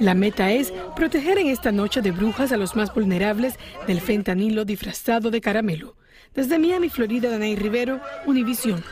La 0.00 0.14
meta 0.14 0.50
es 0.50 0.72
proteger 0.96 1.38
en 1.38 1.46
esta 1.46 1.70
noche 1.70 2.02
de 2.02 2.10
brujas 2.10 2.50
a 2.50 2.56
los 2.56 2.74
más 2.74 2.92
vulnerables 2.92 3.54
del 3.86 4.00
fentanilo 4.00 4.64
disfrazado 4.64 5.30
de 5.30 5.40
caramelo. 5.40 5.94
Desde 6.34 6.58
Miami, 6.58 6.88
Florida, 6.88 7.30
Danay 7.30 7.54
Rivero, 7.54 8.00
Univisión. 8.26 8.82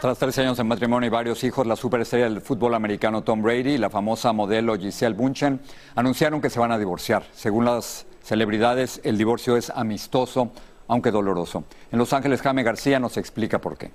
Tras 0.00 0.16
tres 0.16 0.38
años 0.38 0.56
de 0.56 0.64
matrimonio 0.64 1.08
y 1.08 1.10
varios 1.10 1.44
hijos, 1.44 1.66
la 1.66 1.76
superestrella 1.76 2.24
del 2.30 2.40
fútbol 2.40 2.74
americano 2.74 3.22
Tom 3.22 3.42
Brady 3.42 3.72
y 3.72 3.78
la 3.78 3.90
famosa 3.90 4.32
modelo 4.32 4.78
Giselle 4.78 5.14
Bunchen 5.14 5.60
anunciaron 5.94 6.40
que 6.40 6.48
se 6.48 6.58
van 6.58 6.72
a 6.72 6.78
divorciar. 6.78 7.24
Según 7.34 7.66
las 7.66 8.06
celebridades, 8.22 9.02
el 9.04 9.18
divorcio 9.18 9.58
es 9.58 9.68
amistoso, 9.68 10.52
aunque 10.86 11.10
doloroso. 11.10 11.64
En 11.92 11.98
Los 11.98 12.14
Ángeles, 12.14 12.40
Jaime 12.40 12.62
García 12.62 12.98
nos 12.98 13.18
explica 13.18 13.60
por 13.60 13.76
qué. 13.76 13.90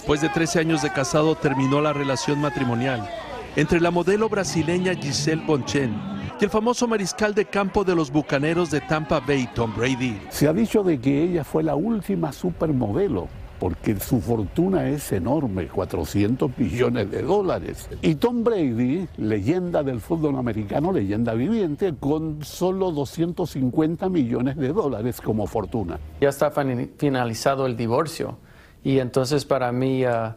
Después 0.00 0.22
de 0.22 0.30
13 0.30 0.60
años 0.60 0.80
de 0.80 0.90
casado 0.90 1.34
terminó 1.34 1.82
la 1.82 1.92
relación 1.92 2.40
matrimonial 2.40 3.06
entre 3.54 3.82
la 3.82 3.90
modelo 3.90 4.30
brasileña 4.30 4.94
Giselle 4.94 5.44
Bonchen 5.44 5.94
y 6.40 6.44
el 6.44 6.48
famoso 6.48 6.88
mariscal 6.88 7.34
de 7.34 7.44
campo 7.44 7.84
de 7.84 7.94
los 7.94 8.10
Bucaneros 8.10 8.70
de 8.70 8.80
Tampa 8.80 9.20
Bay, 9.20 9.46
Tom 9.54 9.74
Brady. 9.76 10.18
Se 10.30 10.48
ha 10.48 10.54
dicho 10.54 10.82
de 10.82 10.98
que 10.98 11.24
ella 11.24 11.44
fue 11.44 11.62
la 11.62 11.74
última 11.74 12.32
supermodelo 12.32 13.28
porque 13.58 14.00
su 14.00 14.22
fortuna 14.22 14.88
es 14.88 15.12
enorme, 15.12 15.66
400 15.66 16.50
millones 16.56 17.10
de 17.10 17.20
dólares. 17.20 17.90
Y 18.00 18.14
Tom 18.14 18.42
Brady, 18.42 19.06
leyenda 19.18 19.82
del 19.82 20.00
fútbol 20.00 20.36
americano, 20.36 20.92
leyenda 20.92 21.34
viviente, 21.34 21.94
con 22.00 22.42
solo 22.42 22.90
250 22.90 24.08
millones 24.08 24.56
de 24.56 24.68
dólares 24.68 25.20
como 25.20 25.46
fortuna. 25.46 26.00
Ya 26.22 26.30
está 26.30 26.50
finalizado 26.96 27.66
el 27.66 27.76
divorcio 27.76 28.38
y 28.84 28.98
entonces 28.98 29.44
para 29.44 29.72
mí 29.72 30.04
ah, 30.04 30.36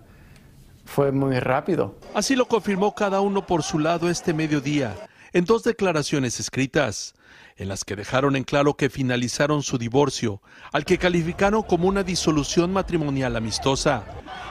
fue 0.85 1.11
muy 1.11 1.39
rápido. 1.39 1.95
Así 2.13 2.35
lo 2.35 2.47
confirmó 2.47 2.93
cada 2.93 3.21
uno 3.21 3.45
por 3.45 3.63
su 3.63 3.79
lado 3.79 4.09
este 4.09 4.33
mediodía, 4.33 4.93
en 5.33 5.45
dos 5.45 5.63
declaraciones 5.63 6.39
escritas, 6.39 7.15
en 7.57 7.67
las 7.67 7.83
que 7.83 7.95
dejaron 7.95 8.35
en 8.35 8.43
claro 8.43 8.75
que 8.75 8.89
finalizaron 8.89 9.63
su 9.63 9.77
divorcio, 9.77 10.41
al 10.71 10.85
que 10.85 10.97
calificaron 10.97 11.63
como 11.63 11.87
una 11.87 12.03
disolución 12.03 12.71
matrimonial 12.71 13.35
amistosa, 13.35 14.03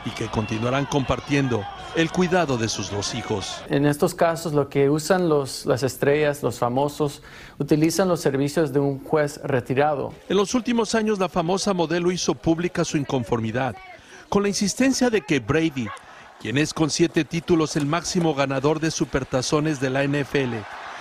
y 0.04 0.10
que 0.10 0.26
continuarán 0.26 0.86
compartiendo 0.86 1.64
el 1.94 2.10
cuidado 2.10 2.58
de 2.58 2.68
sus 2.68 2.90
dos 2.90 3.14
hijos. 3.14 3.62
En 3.68 3.86
estos 3.86 4.14
casos, 4.14 4.52
lo 4.52 4.68
que 4.68 4.90
usan 4.90 5.28
los, 5.28 5.66
las 5.66 5.82
estrellas, 5.82 6.42
los 6.42 6.58
famosos, 6.58 7.22
utilizan 7.58 8.08
los 8.08 8.20
servicios 8.20 8.72
de 8.72 8.80
un 8.80 9.02
juez 9.04 9.40
retirado. 9.44 10.12
En 10.28 10.36
los 10.36 10.54
últimos 10.54 10.94
años, 10.94 11.18
la 11.18 11.28
famosa 11.28 11.72
modelo 11.72 12.10
hizo 12.10 12.34
pública 12.34 12.84
su 12.84 12.96
inconformidad, 12.96 13.76
con 14.28 14.42
la 14.42 14.48
insistencia 14.48 15.10
de 15.10 15.20
que 15.20 15.38
Brady, 15.38 15.86
quien 16.42 16.58
es 16.58 16.74
con 16.74 16.90
siete 16.90 17.24
títulos 17.24 17.76
el 17.76 17.86
máximo 17.86 18.34
ganador 18.34 18.80
de 18.80 18.90
supertazones 18.90 19.78
de 19.78 19.90
la 19.90 20.02
NFL, 20.02 20.56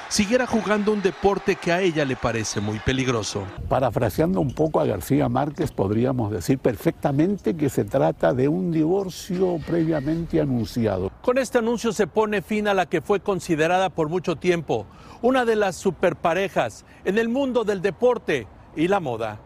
siguiera 0.07 0.45
jugando 0.45 0.93
un 0.93 1.01
deporte 1.01 1.55
que 1.55 1.71
a 1.71 1.81
ella 1.81 2.05
le 2.05 2.15
parece 2.15 2.61
muy 2.61 2.77
peligroso. 2.77 3.47
Parafraseando 3.67 4.39
un 4.39 4.53
poco 4.53 4.79
a 4.79 4.85
García 4.85 5.29
Márquez, 5.29 5.71
podríamos 5.71 6.31
decir 6.31 6.59
perfectamente 6.59 7.55
que 7.55 7.69
se 7.69 7.85
trata 7.85 8.35
de 8.35 8.47
un 8.47 8.71
divorcio 8.71 9.57
previamente 9.65 10.39
anunciado. 10.39 11.11
Con 11.23 11.39
este 11.39 11.57
anuncio 11.57 11.91
se 11.91 12.05
pone 12.05 12.43
fin 12.43 12.67
a 12.67 12.75
la 12.75 12.85
que 12.85 13.01
fue 13.01 13.19
considerada 13.19 13.89
por 13.89 14.09
mucho 14.09 14.35
tiempo 14.35 14.85
una 15.23 15.43
de 15.43 15.55
las 15.55 15.75
superparejas 15.75 16.85
en 17.03 17.17
el 17.17 17.29
mundo 17.29 17.63
del 17.63 17.81
deporte 17.81 18.45
y 18.75 18.87
la 18.87 18.99
moda. 18.99 19.39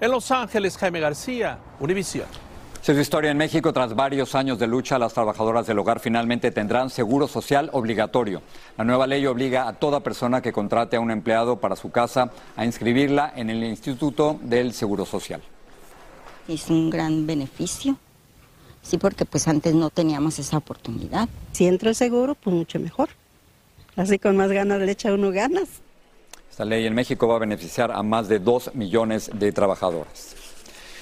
En 0.00 0.10
Los 0.10 0.32
Ángeles, 0.32 0.76
Jaime 0.76 0.98
García, 0.98 1.60
Univisión. 1.78 2.47
Si 2.82 2.94
su 2.94 3.00
historia 3.00 3.30
en 3.30 3.36
México, 3.36 3.72
tras 3.72 3.94
varios 3.94 4.34
años 4.34 4.58
de 4.58 4.66
lucha, 4.66 4.98
las 4.98 5.12
trabajadoras 5.12 5.66
del 5.66 5.78
hogar 5.78 6.00
finalmente 6.00 6.50
tendrán 6.50 6.88
seguro 6.88 7.28
social 7.28 7.68
obligatorio. 7.72 8.40
La 8.78 8.84
nueva 8.84 9.06
ley 9.06 9.26
obliga 9.26 9.68
a 9.68 9.74
toda 9.74 10.00
persona 10.00 10.40
que 10.40 10.52
contrate 10.52 10.96
a 10.96 11.00
un 11.00 11.10
empleado 11.10 11.56
para 11.56 11.76
su 11.76 11.90
casa 11.90 12.30
a 12.56 12.64
inscribirla 12.64 13.32
en 13.36 13.50
el 13.50 13.62
Instituto 13.64 14.38
del 14.42 14.72
Seguro 14.72 15.04
Social. 15.04 15.42
Es 16.46 16.70
un 16.70 16.88
gran 16.88 17.26
beneficio, 17.26 17.98
sí, 18.80 18.96
porque 18.96 19.26
pues 19.26 19.48
antes 19.48 19.74
no 19.74 19.90
teníamos 19.90 20.38
esa 20.38 20.56
oportunidad. 20.56 21.28
Si 21.52 21.66
entra 21.66 21.90
el 21.90 21.94
seguro, 21.94 22.36
pues 22.36 22.56
mucho 22.56 22.78
mejor. 22.78 23.10
Así 23.96 24.18
con 24.18 24.36
más 24.36 24.50
ganas 24.50 24.80
le 24.80 24.92
echa 24.92 25.12
uno 25.12 25.30
ganas. 25.30 25.68
Esta 26.50 26.64
ley 26.64 26.86
en 26.86 26.94
México 26.94 27.28
va 27.28 27.36
a 27.36 27.40
beneficiar 27.40 27.92
a 27.92 28.02
más 28.02 28.28
de 28.28 28.38
dos 28.38 28.70
millones 28.74 29.30
de 29.34 29.52
trabajadoras. 29.52 30.37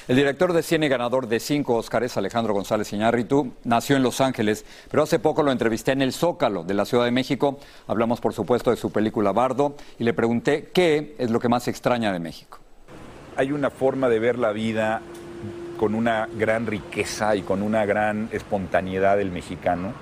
El 0.08 0.14
director 0.14 0.52
de 0.52 0.62
cine 0.62 0.88
ganador 0.88 1.26
de 1.26 1.40
cinco 1.40 1.74
Óscares, 1.74 2.16
Alejandro 2.16 2.54
González 2.54 2.92
Iñárritu, 2.92 3.54
nació 3.64 3.96
en 3.96 4.04
Los 4.04 4.20
Ángeles, 4.20 4.64
pero 4.88 5.02
hace 5.02 5.18
poco 5.18 5.42
lo 5.42 5.50
entrevisté 5.50 5.90
en 5.90 6.00
el 6.00 6.12
Zócalo 6.12 6.62
de 6.62 6.74
la 6.74 6.84
Ciudad 6.84 7.06
de 7.06 7.10
México. 7.10 7.58
Hablamos, 7.88 8.20
por 8.20 8.32
supuesto, 8.32 8.70
de 8.70 8.76
su 8.76 8.92
película 8.92 9.32
Bardo 9.32 9.74
y 9.98 10.04
le 10.04 10.14
pregunté 10.14 10.70
qué 10.72 11.16
es 11.18 11.32
lo 11.32 11.40
que 11.40 11.48
más 11.48 11.66
extraña 11.66 12.12
de 12.12 12.20
México. 12.20 12.60
Hay 13.36 13.50
una 13.50 13.68
forma 13.68 14.08
de 14.08 14.20
ver 14.20 14.38
la 14.38 14.52
vida 14.52 15.02
con 15.76 15.96
una 15.96 16.28
gran 16.38 16.68
riqueza 16.68 17.34
y 17.34 17.42
con 17.42 17.60
una 17.60 17.84
gran 17.84 18.28
espontaneidad 18.30 19.16
del 19.16 19.32
mexicano, 19.32 19.92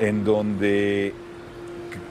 en 0.00 0.22
donde 0.22 1.14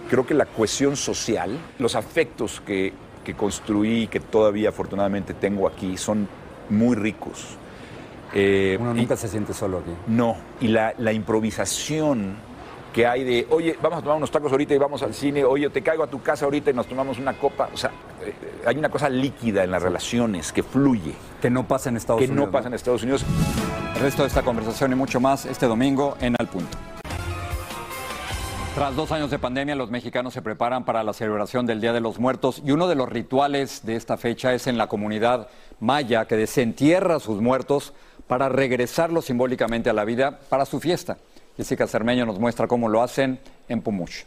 creo 0.10 0.26
que 0.26 0.34
la 0.34 0.48
cohesión 0.48 0.96
social, 0.96 1.60
los 1.78 1.94
afectos 1.94 2.60
que, 2.66 2.92
que 3.24 3.36
construí 3.36 4.04
y 4.04 4.08
que 4.08 4.20
todavía 4.20 4.70
afortunadamente 4.70 5.36
tengo 5.36 5.68
aquí 5.68 5.96
son 5.96 6.28
muy 6.74 6.96
ricos. 6.96 7.58
Eh, 8.34 8.78
Uno 8.80 8.94
nunca 8.94 9.16
se 9.16 9.28
siente 9.28 9.54
solo 9.54 9.80
aquí. 9.80 9.92
No, 10.08 10.36
y 10.60 10.68
la, 10.68 10.94
la, 10.98 11.14
improvisación 11.14 12.36
que 12.92 13.06
hay 13.06 13.24
de, 13.24 13.48
oye, 13.50 13.78
vamos 13.82 14.00
a 14.00 14.02
tomar 14.02 14.18
unos 14.18 14.32
tacos 14.32 14.52
ahorita 14.52 14.74
y 14.74 14.78
vamos 14.78 15.04
al 15.04 15.14
cine, 15.14 15.44
oye, 15.44 15.70
te 15.70 15.82
caigo 15.82 16.04
a 16.04 16.08
tu 16.08 16.22
casa 16.22 16.46
ahorita 16.46 16.72
y 16.72 16.74
nos 16.74 16.88
tomamos 16.88 17.20
una 17.20 17.34
copa. 17.34 17.70
O 17.74 17.78
sea, 17.78 17.92
eh, 18.24 18.34
hay 18.66 18.78
una 18.78 18.90
cosa 18.90 19.10
líquida 19.10 19.64
en 19.64 19.72
las 19.72 19.84
relaciones 19.84 20.52
que 20.52 20.64
fluye. 20.64 21.14
Que 21.42 21.50
no 21.50 21.68
pasa 21.68 21.90
en 21.90 21.98
Estados 21.98 22.20
que 22.20 22.26
Unidos. 22.26 22.42
Que 22.42 22.46
no 22.48 22.52
pasa 22.52 22.68
en 22.70 22.74
Estados 22.74 23.04
Unidos. 23.04 23.26
El 23.96 24.02
resto 24.02 24.24
de 24.24 24.30
esta 24.30 24.42
conversación 24.42 24.92
y 24.92 24.96
mucho 24.96 25.20
más 25.20 25.46
este 25.46 25.68
domingo 25.68 26.18
en 26.20 26.36
Al 26.40 26.48
Punto. 26.48 26.78
Tras 28.76 28.96
dos 28.96 29.12
años 29.12 29.30
de 29.30 29.38
pandemia, 29.38 29.76
los 29.76 29.92
mexicanos 29.92 30.34
se 30.34 30.42
preparan 30.42 30.84
para 30.84 31.04
la 31.04 31.14
celebración 31.14 31.68
del 31.68 31.80
Día 31.80 31.94
de 31.94 32.02
los 32.02 32.18
Muertos 32.18 32.60
y 32.66 32.72
uno 32.72 32.88
de 32.88 32.96
los 32.96 33.08
rituales 33.08 33.86
de 33.86 33.96
esta 33.96 34.18
fecha 34.18 34.52
es 34.56 34.66
en 34.66 34.80
la 34.80 34.88
comunidad 34.88 35.48
maya 35.80 36.26
que 36.26 36.36
desentierra 36.36 37.18
a 37.18 37.20
sus 37.20 37.40
muertos 37.40 37.94
para 38.26 38.50
regresarlos 38.50 39.26
simbólicamente 39.26 39.92
a 39.92 39.94
la 39.94 40.06
vida 40.06 40.40
para 40.50 40.66
su 40.66 40.80
fiesta. 40.80 41.18
Jessica 41.56 41.86
Cermeño 41.86 42.26
nos 42.26 42.40
muestra 42.40 42.68
cómo 42.68 42.90
lo 42.90 43.04
hacen 43.04 43.40
en 43.70 43.84
Pumuch. 43.84 44.24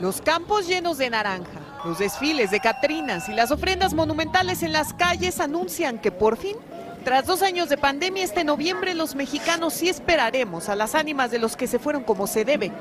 Los 0.00 0.20
campos 0.20 0.66
llenos 0.66 0.98
de 0.98 1.08
naranja, 1.08 1.60
los 1.84 1.98
desfiles 1.98 2.50
de 2.50 2.58
Catrinas 2.58 3.28
y 3.28 3.34
las 3.34 3.52
ofrendas 3.52 3.94
monumentales 3.94 4.64
en 4.64 4.72
las 4.72 4.92
calles 4.92 5.38
anuncian 5.38 6.00
que 6.00 6.10
por 6.10 6.36
fin 6.36 6.56
tras 7.06 7.24
dos 7.24 7.42
años 7.42 7.68
de 7.68 7.76
pandemia, 7.76 8.24
este 8.24 8.42
noviembre 8.42 8.92
los 8.92 9.14
mexicanos 9.14 9.74
sí 9.74 9.88
esperaremos 9.88 10.68
a 10.68 10.74
las 10.74 10.96
ánimas 10.96 11.30
de 11.30 11.38
los 11.38 11.56
que 11.56 11.68
se 11.68 11.78
fueron 11.78 12.02
como 12.02 12.26
se 12.26 12.44
debe. 12.44 12.72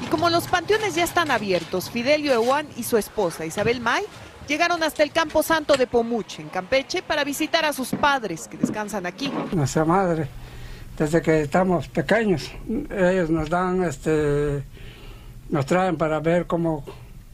Y 0.00 0.06
como 0.06 0.30
los 0.30 0.46
panteones 0.46 0.94
ya 0.94 1.02
están 1.02 1.32
abiertos, 1.32 1.90
Fidelio 1.90 2.32
Ewan 2.32 2.68
y 2.76 2.84
su 2.84 2.96
esposa 2.96 3.44
Isabel 3.44 3.80
May 3.80 4.04
llegaron 4.46 4.84
hasta 4.84 5.02
el 5.02 5.10
Campo 5.10 5.42
Santo 5.42 5.74
de 5.74 5.88
Pomuche, 5.88 6.42
en 6.42 6.48
Campeche, 6.48 7.02
para 7.02 7.24
visitar 7.24 7.64
a 7.64 7.72
sus 7.72 7.88
padres 7.88 8.46
que 8.46 8.56
descansan 8.56 9.04
aquí. 9.04 9.32
Nuestra 9.50 9.84
madre, 9.84 10.28
desde 10.96 11.20
que 11.20 11.40
estamos 11.40 11.88
pequeños, 11.88 12.52
ellos 12.88 13.30
nos 13.30 13.50
dan, 13.50 13.82
este, 13.82 14.62
nos 15.48 15.66
traen 15.66 15.96
para 15.96 16.20
ver 16.20 16.46
cómo, 16.46 16.84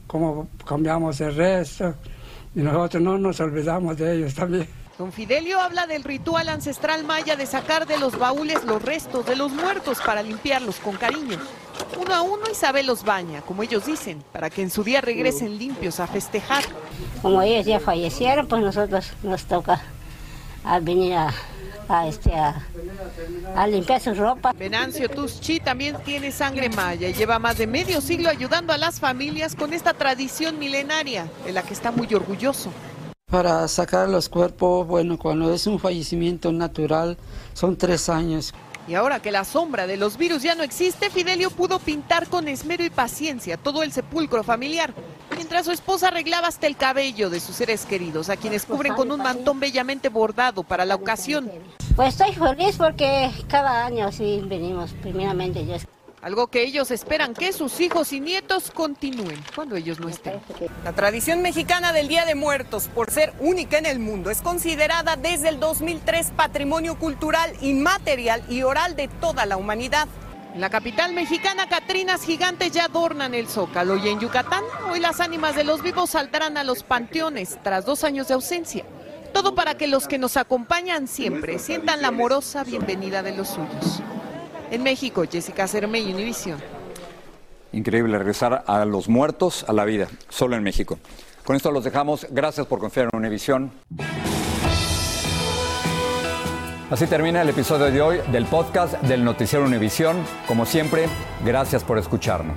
cómo 0.07 0.49
cambiamos 0.67 1.21
el 1.21 1.35
resto 1.35 1.95
y 2.55 2.61
nosotros 2.61 3.03
no 3.03 3.19
nos 3.19 3.39
olvidamos 3.39 3.99
de 3.99 4.17
ellos 4.17 4.35
también. 4.35 4.88
Don 4.99 5.13
Fidelio 5.13 5.61
habla 5.61 5.87
del 5.87 6.03
ritual 6.03 6.49
ancestral 6.49 7.05
maya 7.05 7.37
de 7.37 7.47
sacar 7.47 7.87
de 7.87 7.99
los 7.99 8.19
baúles 8.19 8.65
los 8.65 8.83
restos 8.83 9.25
de 9.27 9.37
los 9.37 9.53
muertos 9.53 10.01
para 10.05 10.25
limpiarlos 10.25 10.81
con 10.81 10.97
cariño. 10.97 11.39
Uno 11.97 12.13
a 12.13 12.23
uno 12.23 12.51
Isabel 12.51 12.89
los 12.89 13.05
baña, 13.05 13.43
como 13.43 13.63
ellos 13.63 13.87
dicen, 13.87 14.25
para 14.33 14.51
que 14.51 14.61
en 14.61 14.71
su 14.71 14.83
día 14.83 15.01
regresen 15.01 15.57
limpios 15.57 16.01
a 16.01 16.09
festejar. 16.09 16.65
Como 17.23 17.41
ellos 17.43 17.65
ya 17.65 17.79
fallecieron, 17.79 18.49
pues 18.49 18.61
nosotros 18.61 19.13
nos 19.23 19.45
toca 19.45 19.81
a 20.65 20.81
venir 20.81 21.15
a, 21.15 21.33
a, 21.89 22.09
este, 22.09 22.35
a, 22.35 22.61
a 23.55 23.67
limpiar 23.69 24.01
su 24.01 24.15
ropa. 24.15 24.53
Venancio 24.53 25.09
Tuschi 25.09 25.61
también 25.61 25.97
tiene 26.05 26.33
sangre 26.33 26.71
maya 26.71 27.09
y 27.09 27.13
lleva 27.13 27.39
más 27.39 27.57
de 27.57 27.69
medio 27.69 28.01
siglo 28.01 28.31
ayudando 28.31 28.73
a 28.73 28.79
las 28.79 28.99
familias 28.99 29.55
con 29.55 29.73
esta 29.73 29.95
tradición 29.95 30.59
milenaria, 30.59 31.29
de 31.45 31.53
la 31.53 31.63
que 31.63 31.73
está 31.73 31.93
muy 31.93 32.13
orgulloso. 32.13 32.73
Para 33.31 33.69
sacar 33.69 34.09
los 34.09 34.31
cuerpos, 34.31 34.87
bueno, 34.87 35.19
cuando 35.19 35.53
es 35.53 35.67
un 35.67 35.79
fallecimiento 35.79 36.51
natural, 36.51 37.19
son 37.53 37.77
tres 37.77 38.09
años. 38.09 38.55
Y 38.89 38.95
ahora 38.95 39.21
que 39.21 39.31
la 39.31 39.45
sombra 39.45 39.87
de 39.87 39.99
los 39.99 40.17
virus 40.17 40.43
ya 40.43 40.55
no 40.55 40.63
existe, 40.63 41.11
Fidelio 41.11 41.51
pudo 41.51 41.79
pintar 41.79 42.27
con 42.29 42.49
esmero 42.49 42.83
y 42.85 42.89
paciencia 42.89 43.59
todo 43.59 43.83
el 43.83 43.93
sepulcro 43.93 44.43
familiar, 44.43 44.95
mientras 45.37 45.67
su 45.67 45.73
esposa 45.73 46.09
arreglaba 46.09 46.49
hasta 46.49 46.67
el 46.67 46.79
cabello 46.79 47.29
de 47.29 47.41
sus 47.41 47.57
seres 47.57 47.85
queridos, 47.85 48.31
a 48.31 48.39
quienes 48.39 48.65
cubren 48.65 48.95
con 48.95 49.13
un 49.13 49.21
mantón 49.21 49.61
bellamente 49.61 50.09
bordado 50.09 50.63
para 50.63 50.87
la 50.87 50.95
ocasión. 50.95 51.51
Pues 51.97 52.19
estoy 52.19 52.33
feliz 52.33 52.77
porque 52.79 53.31
cada 53.47 53.85
año 53.85 54.11
sí 54.11 54.41
venimos, 54.47 54.95
primeramente 55.03 55.67
Dios. 55.67 55.83
Algo 56.21 56.49
que 56.49 56.63
ellos 56.63 56.91
esperan 56.91 57.33
que 57.33 57.53
sus 57.53 57.81
hijos 57.81 58.13
y 58.13 58.21
nietos 58.21 58.73
continúen 58.73 59.41
cuando 59.55 59.77
ellos 59.77 60.01
no 60.01 60.09
estén. 60.09 60.41
La 60.85 60.93
tradición 60.93 61.43
mexicana 61.43 61.93
del 61.93 62.09
Día 62.09 62.25
de 62.25 62.35
Muertos, 62.35 62.89
por 62.89 63.11
ser 63.11 63.33
única 63.39 63.79
en 63.79 63.87
el 63.87 64.01
mundo, 64.01 64.31
es 64.31 64.43
considerada 64.43 65.17
desde 65.17 65.49
el 65.49 65.61
2003 65.61 66.33
patrimonio 66.37 66.99
cultural 66.99 67.53
inmaterial 67.61 68.43
y 68.49 68.63
oral 68.63 68.97
de 68.97 69.07
toda 69.07 69.47
la 69.47 69.57
humanidad. 69.57 70.09
En 70.55 70.61
la 70.61 70.71
capital 70.71 71.13
mexicana, 71.13 71.69
Catrinas 71.69 72.25
gigantes 72.25 72.73
ya 72.73 72.87
adornan 72.87 73.35
el 73.35 73.47
zócalo 73.47 73.97
y 73.97 74.09
en 74.09 74.19
Yucatán, 74.19 74.65
hoy 74.91 74.99
las 74.99 75.21
ánimas 75.21 75.55
de 75.55 75.63
los 75.63 75.83
vivos 75.83 76.11
saldrán 76.11 76.57
a 76.57 76.65
los 76.65 76.83
panteones 76.83 77.59
tras 77.63 77.85
dos 77.85 78.03
años 78.03 78.27
de 78.27 78.35
ausencia. 78.35 78.85
Todo 79.33 79.55
para 79.55 79.77
que 79.77 79.87
los 79.87 80.09
que 80.09 80.19
nos 80.19 80.37
acompañan 80.37 81.07
siempre 81.07 81.61
sientan 81.61 82.03
la 82.03 82.09
amorosa 82.09 82.65
bienvenida 82.65 83.23
de 83.23 83.37
los 83.37 83.49
suyos. 83.49 84.03
En 84.71 84.83
México, 84.83 85.25
Jessica 85.31 85.67
Cermeño, 85.67 86.15
Univisión. 86.15 86.59
Increíble 87.73 88.19
regresar 88.19 88.65
a 88.67 88.85
los 88.85 89.09
muertos 89.09 89.65
a 89.69 89.73
la 89.73 89.85
vida, 89.85 90.09
solo 90.29 90.57
en 90.57 90.63
México. 90.63 90.99
Con 91.45 91.57
esto 91.57 91.71
los 91.71 91.85
dejamos. 91.85 92.27
Gracias 92.31 92.67
por 92.67 92.79
confiar 92.79 93.09
en 93.13 93.19
Univisión. 93.19 93.73
Así 96.91 97.07
termina 97.07 97.43
el 97.43 97.49
episodio 97.51 97.91
de 97.91 98.01
hoy 98.01 98.19
del 98.33 98.47
podcast 98.47 98.95
del 99.03 99.25
Noticiero 99.25 99.65
Univisión. 99.65 100.17
Como 100.47 100.65
siempre, 100.65 101.07
gracias 101.45 101.85
por 101.85 101.99
escucharnos. 101.99 102.57